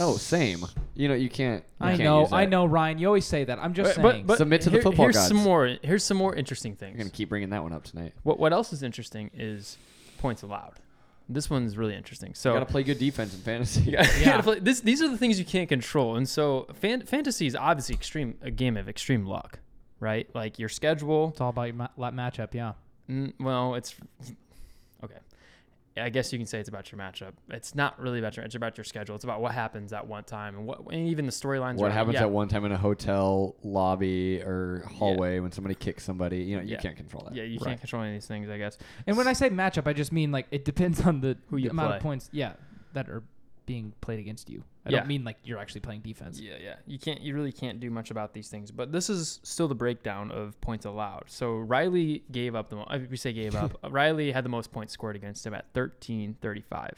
[0.00, 0.64] Oh, same.
[0.94, 1.62] You know, you can't.
[1.80, 2.98] You I can't know, use I know, Ryan.
[2.98, 3.58] You always say that.
[3.58, 4.22] I'm just But, saying.
[4.26, 5.28] but, but Submit to the here- football Here's gods.
[5.28, 5.76] some more.
[5.82, 6.94] Here's some more interesting things.
[6.94, 8.12] I'm gonna keep bringing that one up tonight.
[8.24, 9.78] What What else is interesting is
[10.18, 10.74] points allowed.
[11.28, 12.34] This one's really interesting.
[12.34, 13.82] So you gotta play good defense in fantasy.
[13.90, 14.40] You gotta- Yeah.
[14.40, 17.94] play- this, these are the things you can't control, and so fan, fantasy is obviously
[17.94, 19.60] extreme a game of extreme luck,
[20.00, 20.28] right?
[20.34, 21.28] Like your schedule.
[21.28, 22.52] it's all about your ma- la- matchup.
[22.54, 22.72] Yeah.
[23.08, 24.34] Mm, well, it's okay.
[25.96, 27.32] I guess you can say it's about your matchup.
[27.50, 28.46] It's not really about your.
[28.46, 29.16] It's about your schedule.
[29.16, 31.76] It's about what happens at one time and what, and even the storylines.
[31.76, 32.22] What around happens Yeah.
[32.22, 36.38] at one time in a hotel lobby or hallway when somebody kicks somebody?
[36.42, 36.80] You know, you Yeah.
[36.80, 37.34] can't control that.
[37.34, 37.66] Yeah, you Right.
[37.70, 38.48] can't control any of these things.
[38.48, 38.78] I guess.
[39.06, 41.70] And when I say matchup, I just mean like it depends on the Who you
[41.70, 41.96] amount play.
[41.96, 42.28] of points.
[42.32, 42.52] Yeah,
[42.92, 43.22] that are
[43.70, 44.64] being played against you.
[44.84, 44.98] I Yeah.
[44.98, 46.40] don't mean like you're actually playing defense.
[46.40, 46.74] Yeah, yeah.
[46.86, 47.20] You can't.
[47.20, 48.72] You really can't do much about these things.
[48.72, 51.24] But this is still the breakdown of points allowed.
[51.28, 52.76] So Riley gave up the.
[52.76, 53.78] Mo- we say gave up.
[53.90, 56.96] Riley had the most points scored against him at thirteen thirty five.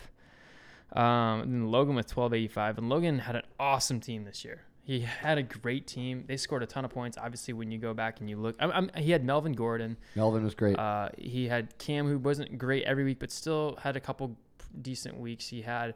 [0.95, 4.45] Um, and then Logan with twelve eighty five, and Logan had an awesome team this
[4.45, 4.63] year.
[4.85, 6.25] He had a great team.
[6.27, 7.17] They scored a ton of points.
[7.17, 9.97] Obviously, when you go back and you look, I'm, I'm, he had Melvin Gordon.
[10.17, 10.77] Melvin was great.
[10.79, 14.37] Uh, he had Cam, who wasn't great every week, but still had a couple
[14.83, 15.47] decent weeks.
[15.47, 15.95] He had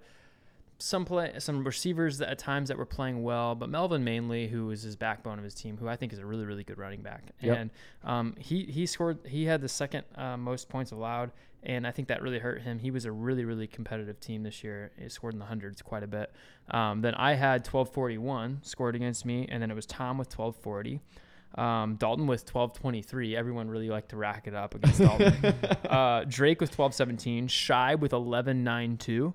[0.79, 4.71] some play some receivers that at times that were playing well, but Melvin mainly, who
[4.71, 7.03] is his backbone of his team, who I think is a really really good running
[7.03, 7.57] back, Yep.
[7.59, 7.71] and
[8.05, 12.09] um, he he scored he had the second uh, most points allowed, and I think
[12.09, 12.79] that really hurt him.
[12.79, 14.93] He was a really really competitive team this year.
[14.99, 16.31] He scored in the hundreds quite a bit.
[16.71, 21.01] Um, then I had 1241 scored against me, and then it was Tom with 1240.
[21.55, 23.35] Um, Dalton with 1223.
[23.35, 25.33] Everyone really liked to rack it up against Dalton.
[25.89, 27.49] uh, Drake with 1217.
[27.49, 29.33] Shy with 1192.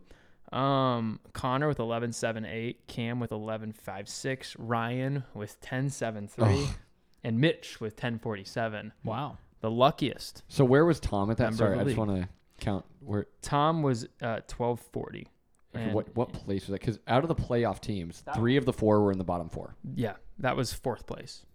[0.52, 6.46] Um, Connor with 11 7 8, Cam with 11 5 6, Ryan with 1073.
[6.48, 6.76] Oh.
[7.24, 8.92] And Mitch with 1047.
[9.04, 9.38] Wow.
[9.62, 10.44] The luckiest.
[10.48, 11.54] So where was Tom at that?
[11.54, 12.28] Sorry, I just want to
[12.60, 13.28] count where.
[13.42, 15.28] Tom was uh, 1240.
[15.76, 16.82] okay, And- what what place was that?
[16.82, 19.50] Because out of the playoff teams, That three of the four were in the bottom
[19.50, 19.76] four.
[19.96, 21.46] Yeah, that was fourth place.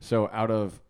[0.00, 0.80] So out of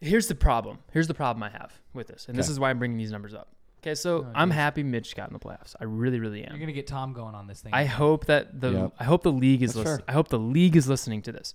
[0.00, 0.78] Here's the problem.
[0.92, 3.34] Here's the problem I have with this, and this is why I'm bringing these numbers
[3.34, 3.53] up.
[3.84, 5.74] Okay, so Oh, I'm happy Mitch got in the playoffs.
[5.78, 6.52] I really, really am.
[6.52, 7.74] You're gonna get Tom going on this thing.
[7.74, 8.92] I hope that the Yep.
[8.98, 9.98] I hope the league is listening.
[9.98, 10.04] fair.
[10.08, 11.52] I hope the league is listening to this.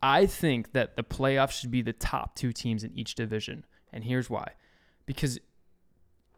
[0.00, 4.04] I think that the playoffs should be the top two teams in each division, and
[4.04, 4.52] here's why:
[5.06, 5.38] because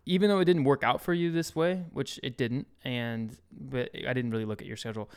[0.07, 3.91] even though it didn't work out for you this way, which it didn't, and but
[4.09, 5.11] I didn't really look at your schedule,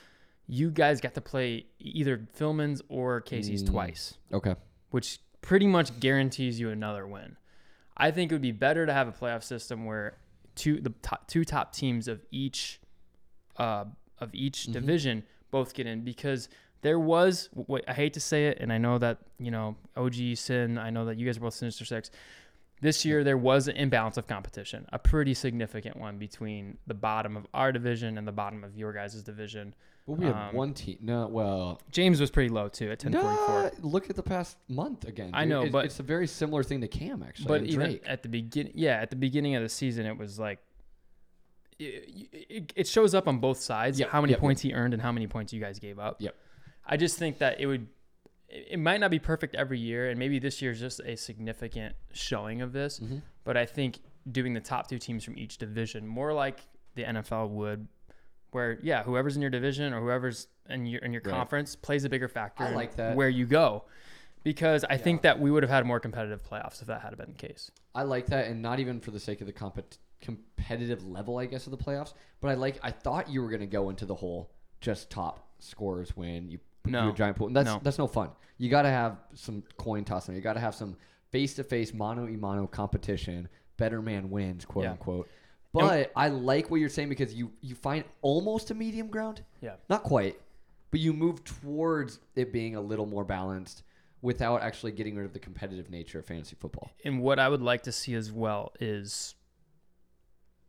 [0.48, 3.70] you guys got to play either Philman's or Casey's Mm.
[3.72, 4.56] twice okay,
[4.90, 7.38] which pretty much guarantees you another win.
[8.00, 10.18] I think it would be better to have a playoff system where
[10.56, 12.80] two the top, two top teams of each
[13.58, 13.86] uh,
[14.20, 14.74] of each Mhm.
[14.74, 16.48] division both get in because
[16.82, 20.36] there was wait, I hate to say it and I know that you know OG
[20.36, 22.10] Sin I know that you guys are both Sinister Six.
[22.82, 27.36] This year there was an imbalance of competition, a pretty significant one between the bottom
[27.36, 29.76] of our division and the bottom of your guys' division.
[30.06, 30.98] Well we had Um, one team.
[31.02, 33.72] No, well, James was pretty low too at 1044.
[33.82, 35.30] look at the past month again.
[35.34, 37.48] I know, It's- but- it's a very similar thing to Cam actually.
[37.48, 40.60] but even at the beginning yeah at the beginning of the season it was like
[41.80, 44.94] it, it, it shows up on both sides Yep, how many yep, points he earned
[44.94, 46.36] and how many points you guys gave up Yep.
[46.86, 47.88] i just think that it would
[48.50, 51.96] it might not be perfect every year and maybe this year is just a significant
[52.12, 53.22] showing of this Mhm.
[53.46, 56.60] but i think doing the top two teams from each division more like
[56.96, 57.88] the nfl would
[58.52, 61.34] where yeah whoever's in your division or whoever's in your in your Right.
[61.34, 63.16] conference plays a bigger factor I in like that.
[63.16, 63.86] where you go
[64.44, 64.98] because i Yeah.
[64.98, 67.72] think that we would have had more competitive playoffs if that had been the case
[67.96, 71.48] I like that, and not even for the sake of the compet- competitive level, I
[71.48, 72.14] guess, of the playoffs.
[72.40, 72.80] But I like.
[72.84, 76.48] I thought you were gonna go into the whole just top scores win.
[76.50, 77.06] You put No.
[77.06, 77.48] your giant pool.
[77.48, 77.80] And that's No.
[77.84, 78.30] that's no fun.
[78.58, 80.36] You got to have some coin tossing.
[80.36, 80.96] You got to have some
[81.32, 83.50] face to face, mano a mano competition.
[83.78, 84.92] Better man wins, quote Yeah.
[84.92, 85.28] unquote.
[85.74, 89.44] But I like what you're saying because you you find almost a medium ground.
[89.62, 90.40] yeah Not quite,
[90.92, 93.84] but you move towards it being a little more balanced
[94.22, 96.92] without actually getting rid of the competitive nature of fantasy football.
[97.06, 99.36] And what I would like to see as well is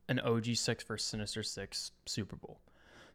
[0.08, 2.60] an OG six versus Sinister Six Super Bowl.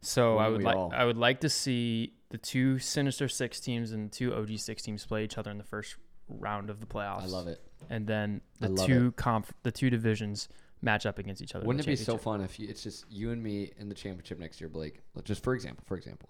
[0.02, 0.92] So I would like all?
[0.94, 5.06] I would like to see the two Sinister Six teams and two OG six teams
[5.06, 5.96] play each other in the first
[6.28, 7.24] round of the playoffs.
[7.24, 7.62] I love it.
[7.90, 10.50] And then the two conf- the two divisions
[10.86, 11.66] match up against each other.
[11.66, 14.40] Wouldn't it be so fun if you, it's just you and me in the championship
[14.40, 15.02] next year, Blake?
[15.26, 16.30] Just for example, for example,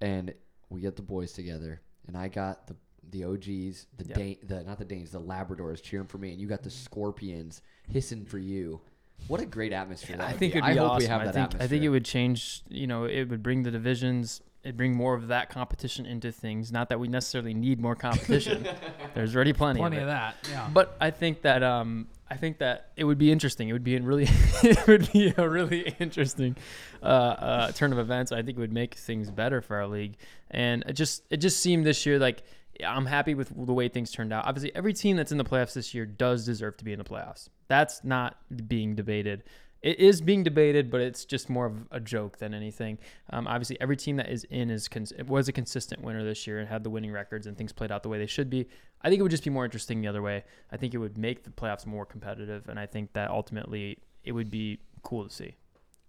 [0.00, 0.32] and
[0.70, 2.76] we get the boys together, and I got the
[3.10, 4.14] the OGs, the Yeah.
[4.14, 7.60] Dan, the not the Danes, the Labradors cheering for me, and you got the Scorpions
[7.88, 8.80] hissing for you.
[9.28, 10.16] What a great atmosphere!
[10.16, 10.98] that I think it'd be I hope awesome.
[11.04, 11.62] we have I that think.
[11.62, 12.62] I think it would change.
[12.68, 14.40] You know, it would bring the divisions.
[14.62, 16.70] It'd bring more of that competition into things.
[16.70, 18.68] Not that we necessarily need more competition.
[19.14, 20.36] There's already plenty, Plenty of of that.
[20.50, 20.68] Yeah.
[20.72, 23.68] But I think that um, I think that it would be interesting.
[23.68, 24.28] It would be a really,
[24.62, 26.56] it would be a really interesting
[27.02, 28.32] uh, uh, turn of events.
[28.32, 30.16] I think it would make things better for our league.
[30.50, 32.42] And it just it just seemed this year like
[32.84, 34.46] I'm happy with the way things turned out.
[34.46, 37.04] Obviously, every team that's in the playoffs this year does deserve to be in the
[37.04, 37.48] playoffs.
[37.68, 38.36] That's not
[38.68, 39.42] being debated.
[39.82, 42.98] It is being debated, but it's just more of a joke than anything.
[43.30, 46.46] Um, obviously, every team that is in is cons- it was a consistent winner this
[46.46, 48.68] year and had the winning records and things played out the way they should be.
[49.00, 50.44] I think it would just be more interesting the other way.
[50.70, 54.32] I think it would make the playoffs more competitive, and I think that ultimately it
[54.32, 55.54] would be cool to see.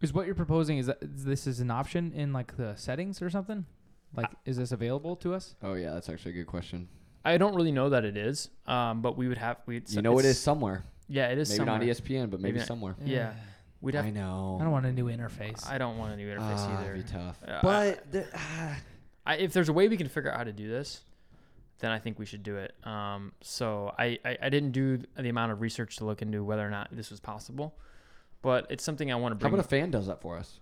[0.01, 3.30] Is what you're proposing is that this is an option in like the settings or
[3.30, 3.65] something?
[4.13, 5.55] Like, Uh, is this available to us?
[5.63, 6.89] Oh yeah, that's actually a good question.
[7.24, 9.82] I don't really know that it is, um, but we would have we.
[9.88, 10.84] You know it is somewhere.
[11.07, 11.78] Yeah, it is Maybe somewhere.
[11.80, 12.95] not ESPN, but maybe, Maybe not- somewhere.
[13.05, 13.34] Yeah,
[13.82, 14.05] we'd have.
[14.05, 14.57] I know.
[14.59, 15.67] I don't want a new interface.
[15.69, 16.93] I don't want a new interface Ah, either.
[16.93, 17.38] it'd be tough.
[17.47, 18.77] Uh, but the, ah,
[19.25, 21.01] I, if there's a way we can figure out how to do this,
[21.79, 22.73] then I think we should do it.
[22.86, 26.65] Um, so I, I, I didn't do the amount of research to look into whether
[26.65, 27.75] or not this was possible,
[28.41, 29.49] but it's something I want to bring.
[29.51, 29.59] how bring.
[29.59, 30.59] about a fan does that for us?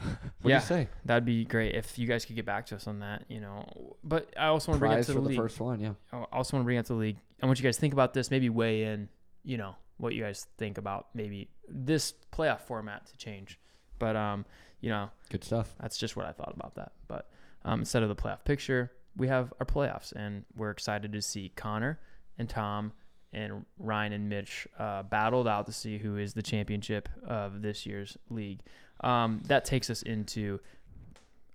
[0.40, 0.88] What yeah, do you say?
[1.04, 3.24] that'd be great if you guys could get back to us on that.
[3.28, 3.68] You know,
[4.02, 5.92] but I also want to bring it Prize to for the the first one, yeah.
[6.10, 7.18] I also want to bring it to the league.
[7.42, 8.30] I want you guys to think about this.
[8.30, 9.10] Maybe weigh in.
[9.44, 13.58] You know what you guys think about maybe this playoff format to change.
[13.98, 14.44] But um,
[14.80, 15.74] you know, Good stuff.
[15.80, 16.92] that's just what I thought about that.
[17.06, 17.30] But
[17.64, 21.52] um, instead of the playoff picture, we have our playoffs, and we're excited to see
[21.54, 22.00] Connor
[22.38, 22.92] and Tom
[23.32, 27.86] and Ryan and Mitch uh, battled out to see who is the championship of this
[27.86, 28.60] year's league.
[29.02, 30.58] Um, that takes us into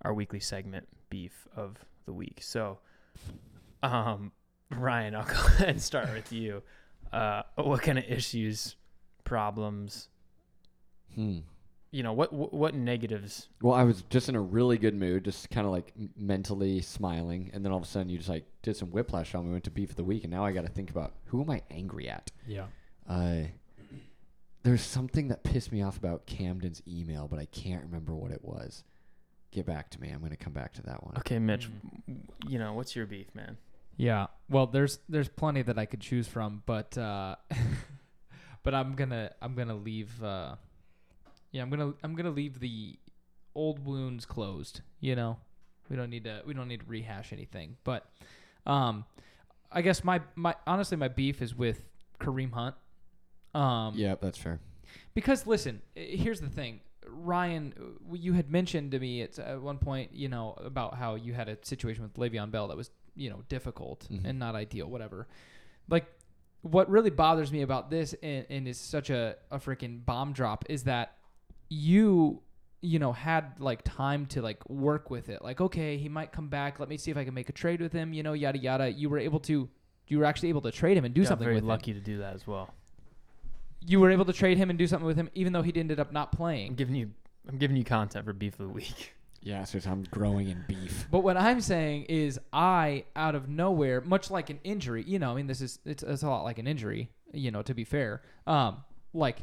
[0.03, 2.39] our weekly segment, beef of the week.
[2.41, 2.79] So,
[3.83, 4.31] um,
[4.71, 6.61] Ryan, I'll go ahead and start with you.
[7.11, 8.75] Uh, what kind of issues,
[9.23, 10.09] problems,
[11.13, 11.39] Hmm.
[11.91, 15.23] you know, what what, what negatives Well, I was just in a really good mood,
[15.23, 18.45] just kind of like mentally smiling, and then all of a sudden you just like
[18.63, 19.51] did some whiplash on me.
[19.51, 21.49] Went to beef of the week, and now I got to think about who am
[21.49, 22.31] I angry at.
[22.45, 22.65] Yeah.
[23.07, 23.43] Uh,
[24.63, 28.43] there's something that pissed me off about Camden's email, but I can't remember what it
[28.43, 28.83] was.
[29.51, 30.09] Get back to me.
[30.09, 31.15] I'm gonna come back to that one.
[31.19, 31.69] Okay, Mitch,
[32.47, 33.55] you know, what's your beef, man?
[33.97, 34.27] Yeah.
[34.49, 37.35] Well, there's there's plenty that I could choose from, but uh,
[38.63, 40.21] but I'm gonna I'm gonna leave.
[40.23, 40.55] Uh,
[41.51, 42.97] yeah, I'm gonna I'm gonna leave the
[43.55, 44.81] old wounds closed.
[44.99, 45.37] You know,
[45.89, 47.77] we don't need to we don't need to rehash anything.
[47.83, 48.05] But
[48.65, 49.05] um,
[49.71, 51.85] I guess my my honestly my beef is with
[52.19, 52.75] Kareem Hunt.
[53.53, 54.59] Um, Yeah, that's fair.
[55.13, 56.81] because listen, here's the thing.
[57.07, 57.73] Ryan,
[58.11, 61.47] you had mentioned to me at, at one point, you know, about how you had
[61.47, 64.25] a situation with Le'Veon Bell that was, you know, difficult Mhm.
[64.25, 65.27] and not ideal, whatever.
[65.87, 66.05] Like,
[66.61, 70.65] what really bothers me about this and, and is such a, a freaking bomb drop
[70.69, 71.15] is that
[71.69, 72.41] you,
[72.81, 75.41] you know, had like time to like work with it.
[75.43, 76.79] Like, okay, he might come back.
[76.79, 78.91] Let me see if I can make a trade with him, you know, yada, yada.
[78.91, 79.69] You were able to,
[80.07, 81.67] you were actually able to trade him and do Got something very with him.
[81.69, 82.73] lucky to do that as well.
[83.87, 85.99] You were able to trade him and do something with him, even though he ended
[85.99, 87.11] up not playing I'm giving you,
[87.47, 89.13] I'm giving you content for beef of the week.
[89.45, 91.07] Yeah, so I'm growing in beef.
[91.11, 95.31] But what I'm saying is, I out of nowhere, much like an injury, you know,
[95.31, 97.83] I mean, this is it's, it's a lot like an injury, you know, to be
[97.83, 98.23] fair.
[98.47, 98.83] Um,
[99.13, 99.37] like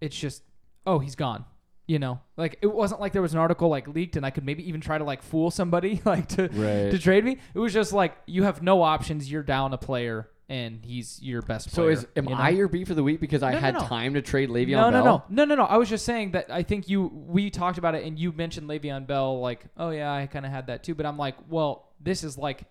[0.00, 0.42] it's just,
[0.86, 1.44] oh, he's gone.
[1.88, 4.44] You know, like it wasn't like there was an article like leaked, and I could
[4.46, 6.90] maybe even try to like fool somebody like to Right.
[6.92, 7.38] to trade me.
[7.52, 9.30] It was just like you have no options.
[9.30, 11.96] You're down a player, and he's your best player.
[11.96, 12.36] So is am you know?
[12.36, 13.80] I your beef of the week because I No, no, had no.
[13.80, 15.24] time to trade Le'Veon no, no, Bell?
[15.30, 15.64] no, no, no, no.
[15.64, 18.68] I was just saying that I think you we talked about it and you mentioned
[18.68, 20.94] Le'Veon Bell like, oh yeah, I kind of had that too.
[20.94, 22.64] But I'm like, well, this is like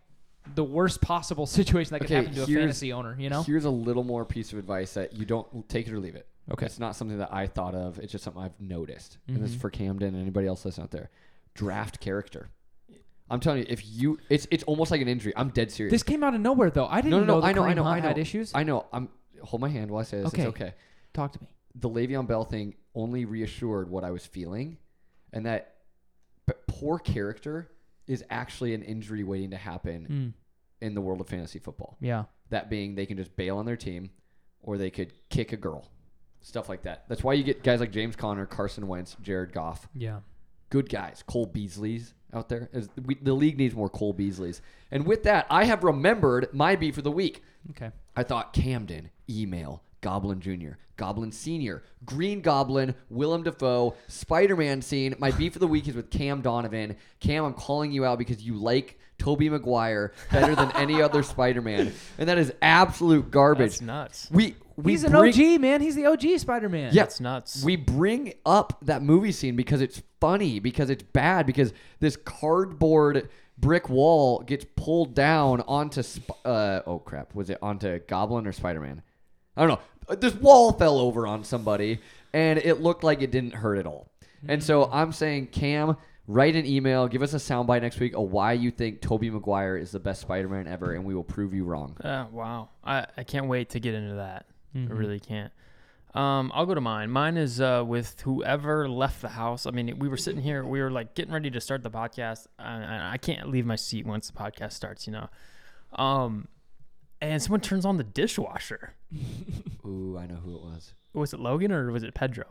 [0.54, 3.16] the worst possible situation that could Okay, happen to a fantasy owner.
[3.20, 3.42] You know?
[3.42, 6.28] Here's a little more piece of advice that you don't take it or leave it.
[6.52, 6.68] Okay.
[6.68, 7.98] It's not something that I thought of.
[7.98, 9.18] It's just something I've noticed.
[9.28, 9.62] And this is mm-hmm.
[9.62, 11.10] for Camden and anybody else listening out there.
[11.56, 12.50] Draft character.
[13.32, 15.34] I'm telling you, if you, it's it's almost like an injury.
[15.36, 15.92] I'm dead serious.
[15.92, 16.86] This came out of nowhere though.
[16.88, 17.40] I didn't no, no, know.
[17.40, 17.46] no.
[17.46, 18.08] I know, I know, I know.
[18.10, 18.52] had issues.
[18.54, 18.86] I know.
[18.94, 19.10] I'm
[19.42, 20.28] hold my hand while I say this.
[20.28, 20.42] Okay.
[20.44, 20.74] It's okay.
[21.14, 21.48] Talk to me.
[21.76, 24.78] The Le'Veon Bell thing only reassured what I was feeling,
[25.34, 25.76] and that
[26.46, 27.72] p- poor character
[28.08, 30.34] is actually an injury waiting to happen
[30.82, 31.96] Mm, in the world of fantasy football.
[32.02, 32.26] yeah.
[32.50, 34.10] That being, they can just bail on their team,
[34.62, 35.90] or they could kick a girl,
[36.42, 37.06] stuff like that.
[37.08, 40.20] That's why you get guys like James Conner, Carson Wentz, Jared Goff, Yeah.
[40.70, 41.24] good guys.
[41.26, 42.70] Cole Beasley's out there.
[42.74, 44.62] Is- we, the league needs more Cole Beasleys.
[44.92, 47.44] And with that, I have remembered my beef for the week.
[47.72, 47.92] Okay.
[48.16, 55.16] I thought Camden, email, Goblin Jr., Goblin Sr., Green Goblin, Willem Dafoe, Spider Man scene.
[55.18, 56.96] My beef of the week is with Cam Donovan.
[57.20, 61.62] Cam, I'm calling you out because you like Tobey Maguire better than any other Spider
[61.62, 61.94] Man.
[62.18, 63.72] And that is absolute garbage.
[63.72, 64.28] That's nuts.
[64.32, 65.82] we, we He's an bring- OG man.
[65.82, 66.94] He's the OG Spider Man.
[66.94, 67.04] Yeah.
[67.04, 67.64] That's nuts.
[67.64, 73.30] We bring up that movie scene because it's funny, because it's bad, because this cardboard
[73.58, 78.52] brick wall gets pulled down onto Sp- uh oh crap, was it onto Goblin or
[78.52, 79.02] Spider-Man?
[79.56, 79.80] I don't know.
[80.10, 82.00] Uh, This wall fell over on somebody
[82.34, 84.08] and it looked like it didn't hurt at all.
[84.48, 88.32] And so I'm saying Cam Write an email, give us a soundbite next week of
[88.32, 91.66] why you think Tobey Maguire is the best Spider-Man ever, and we will prove you
[91.66, 91.98] wrong.
[92.02, 92.70] Uh, wow.
[92.84, 94.46] I, I can't wait to get into that.
[94.76, 94.89] Mhm.
[94.89, 95.51] I really can't.
[96.13, 97.09] Um, I'll go to mine.
[97.09, 99.65] Mine is uh, with whoever left the house.
[99.65, 102.47] I mean, we were sitting here, we were like getting ready to start the podcast.
[102.59, 105.30] I, I can't leave my seat once the podcast starts, you know.
[105.93, 106.47] Um,
[107.22, 108.93] and someone turns on the dishwasher.
[109.86, 110.93] Ooh, I know who it was.
[111.13, 112.45] Was it Logan or was it Pedro?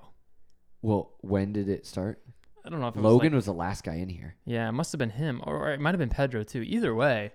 [0.82, 2.22] Well, when did it start?
[2.64, 4.36] I don't know if it was Logan like- was the last guy in here.
[4.46, 6.62] Yeah, it must have been him, or, or it might have been Pedro too.
[6.62, 7.32] Either way,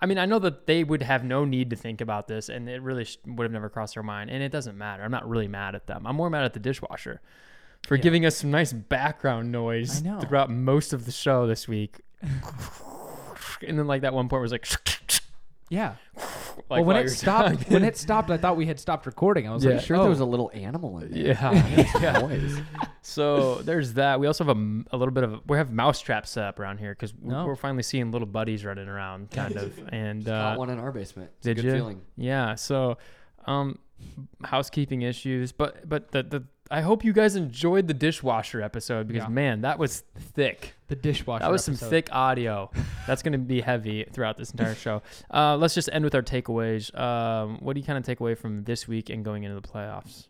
[0.00, 2.68] I mean, I know that they would have no need to think about this, and
[2.68, 4.30] it really sh- would have never crossed their mind.
[4.30, 5.02] And it doesn't matter.
[5.02, 6.06] I'm not really mad at them.
[6.06, 7.20] I'm more mad at the dishwasher
[7.86, 8.02] for Yeah.
[8.02, 12.00] giving us some nice background noise throughout most of the show this week.
[12.22, 14.66] and then, like that one point was like,
[15.68, 15.94] Yeah.
[16.16, 17.72] like well, when it stopped, talking.
[17.72, 19.48] when it stopped, I thought we had stopped recording.
[19.48, 19.72] I was Yeah.
[19.72, 20.00] like, Sure, oh.
[20.02, 21.20] there was a little animal in there.
[21.34, 22.18] yeah, yeah.
[22.20, 22.58] Noise.
[23.02, 24.20] So there's that.
[24.20, 26.78] We also have a, a little bit of we have mouse traps set up around
[26.78, 27.44] here because No.
[27.46, 29.78] we're finally seeing little buddies running around, kind of.
[29.92, 31.30] And Got uh, one in our basement.
[31.38, 31.72] It's did you?
[31.72, 32.00] feeling.
[32.16, 32.54] Yeah.
[32.54, 32.98] So,
[33.46, 33.78] um,
[34.44, 39.22] housekeeping issues, but but the the I hope you guys enjoyed the dishwasher episode because
[39.24, 39.28] Yeah.
[39.28, 40.02] man, that was
[40.34, 40.74] thick.
[40.88, 41.42] The dishwasher.
[41.44, 42.70] That was some thick audio.
[43.06, 45.02] That's going to be heavy throughout this entire show.
[45.32, 46.96] Uh, let's just end with our takeaways.
[46.98, 49.66] Um, what do you kind of take away from this week and going into the
[49.66, 50.26] playoffs?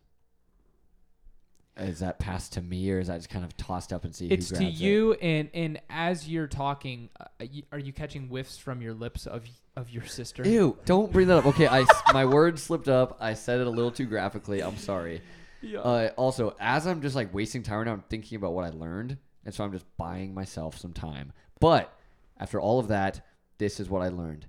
[1.79, 4.27] Is that passed to me or is that just kind of tossed up and see
[4.27, 4.83] It's who to grabs it?
[4.83, 9.27] you, and and as you're talking, uh, you- are you catching whiffs from your lips
[9.27, 10.41] of of your sister?
[10.47, 10.75] Ew!
[10.85, 11.45] Don't bring that up.
[11.45, 13.15] Okay, I s- my words slipped up.
[13.19, 14.63] I said it a little too graphically.
[14.63, 15.21] I'm sorry.
[15.61, 15.79] Yeah.
[15.79, 18.69] Uh, also, as I'm just like wasting time right now, I'm thinking about what I
[18.69, 21.33] learned, and so I'm just buying myself some time.
[21.59, 21.93] But
[22.39, 23.21] after all of that,
[23.57, 24.47] this is what I learned.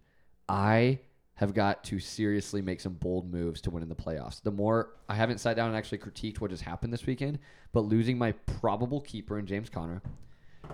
[0.48, 1.00] I
[1.34, 4.42] have got to seriously make some bold moves to win in the playoffs.
[4.42, 7.38] The more I haven't sat down and actually critiqued what just happened this weekend,
[7.72, 10.02] but losing my probable keeper in James Conner,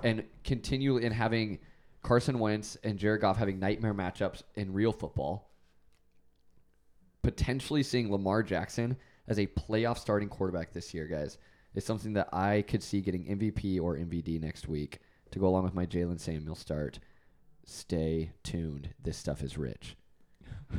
[0.03, 1.59] and continually and having
[2.03, 5.51] Carson Wentz and Jared Goff having nightmare matchups in real football,
[7.22, 8.97] potentially seeing Lamar Jackson
[9.29, 11.39] as a playoff starting quarterback this year, guys,
[11.75, 15.01] is something that I could see getting MVP or MVD next week
[15.31, 16.99] to go along with my Jaylen Samuel start.
[17.64, 18.91] Stay tuned.
[19.03, 19.97] This stuff is rich.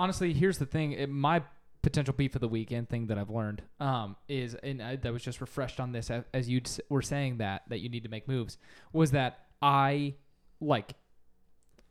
[0.00, 0.92] honestly, here's the thing.
[0.92, 1.42] It, my
[1.82, 5.22] potential beef of the weekend thing that I've learned um, is, and I, that was
[5.22, 8.26] just refreshed on this as, as you were saying that that you need to make
[8.26, 8.58] moves,
[8.92, 10.14] was that I
[10.60, 10.94] like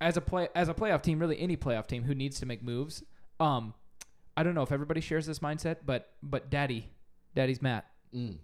[0.01, 2.63] as a play as a playoff team, really any playoff team who needs to make
[2.63, 3.03] moves.
[3.39, 3.73] Um,
[4.39, 6.89] I don't know if everybody shares this mindset, but but Daddy,
[7.35, 7.85] Daddy's Matt.
[8.15, 8.37] Mm.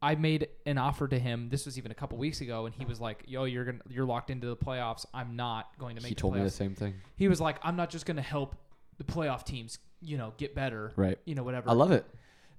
[0.00, 1.48] I made an offer to him.
[1.48, 4.04] This was even a couple weeks ago, and he was like, "Yo, you're gonna you're
[4.04, 5.06] locked into the playoffs.
[5.14, 6.94] I'm not going to make He told me the same thing.
[7.16, 8.56] he was like, I'm not just going to help
[8.98, 11.18] the playoff teams, you know, get better, Right.
[11.24, 11.68] you know, whatever.
[11.70, 12.04] I love it.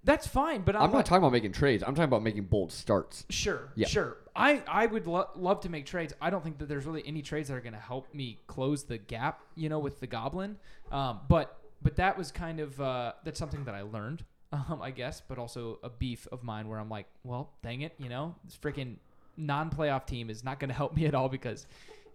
[0.06, 1.82] That's fine, but I'm, I'm not like, talking about making trades.
[1.82, 3.26] I'm talking about making bold starts.
[3.30, 3.88] sure, Yeah.
[3.88, 4.18] sure.
[4.36, 6.14] I I would lo- love to make trades.
[6.20, 8.84] I don't think that there's really any trades that are going to help me close
[8.84, 10.58] the gap, you know, with the Goblin.
[10.91, 14.92] Um, but but that was kind of uh, that's something that I learned, um, I
[14.92, 18.36] guess, but also a beef of mine where I'm like, well, dang it, you know,
[18.46, 18.98] this freaking
[19.38, 21.66] non-playoff team is not going to help me at all because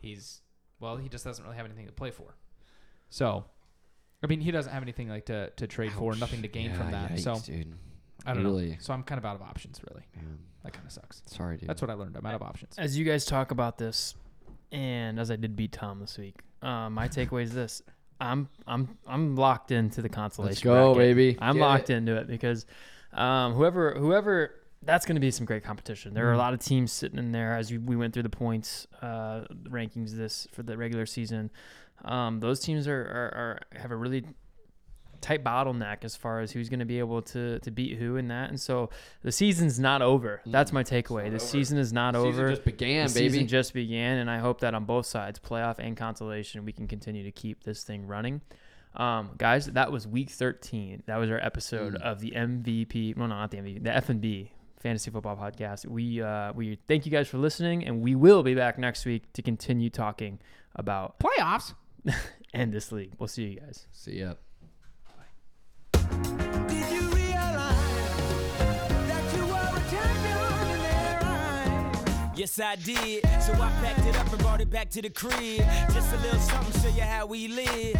[0.00, 0.40] he's
[0.80, 2.36] well, he just doesn't really have anything to play for.
[3.10, 3.44] So,
[4.22, 6.92] I mean, he doesn't have anything like to, to trade for, nothing to gain from
[6.92, 7.12] that.
[7.12, 7.74] yikes, so dude.
[8.26, 8.74] I don't know.
[8.80, 10.04] So I'm kind of out of options, really.
[10.14, 11.22] Man, That kind of sucks.
[11.26, 11.68] sorry, dude.
[11.68, 12.16] That's what I learned.
[12.16, 12.74] I'm out of options.
[12.78, 14.14] As you guys talk about this,
[14.72, 17.82] and as I did beat Tom this week, uh, my takeaway is this:
[18.20, 20.50] I'm I'm I'm locked into the consolation.
[20.50, 21.16] Let's go, bracket.
[21.16, 21.38] baby.
[21.40, 21.94] I'm Get locked it.
[21.94, 22.66] into it because
[23.12, 26.14] um, whoever whoever that's going to be some great competition.
[26.14, 26.38] There are a Mhm.
[26.38, 30.12] lot of teams sitting in there as we, we went through the points uh, rankings
[30.16, 31.50] this for the regular season.
[32.04, 33.34] Um, those teams are, are,
[33.74, 34.24] are have a really
[35.20, 38.28] tight bottleneck as far as who's going to be able to to beat who in
[38.28, 38.50] that.
[38.50, 38.90] And so
[39.22, 40.40] the season's not over.
[40.46, 41.22] That's Mm, my takeaway.
[41.24, 41.38] The over.
[41.38, 43.28] season is not Season over just began, the baby.
[43.30, 46.86] season just began, and I hope that on both sides, playoff and consolation, we can
[46.86, 48.40] continue to keep this thing running.
[48.94, 51.02] Um, guys, that was week 13.
[51.06, 52.02] That was our episode Mm.
[52.02, 53.14] of the MVP.
[53.16, 53.82] Well, no, not the MVP.
[53.84, 54.50] The F and B
[54.80, 55.86] Fantasy Football Podcast.
[55.86, 59.32] We uh, we thank you guys for listening, and we will be back next week
[59.34, 60.38] to continue talking
[60.74, 61.74] about Playoffs.
[62.54, 63.12] and this league.
[63.18, 63.86] We'll see you guys.
[63.92, 64.34] See ya.
[72.38, 73.26] Yes, I did.
[73.42, 75.64] So I packed it up and brought it back to the crib.
[75.92, 77.96] Just a little something, show you how we live.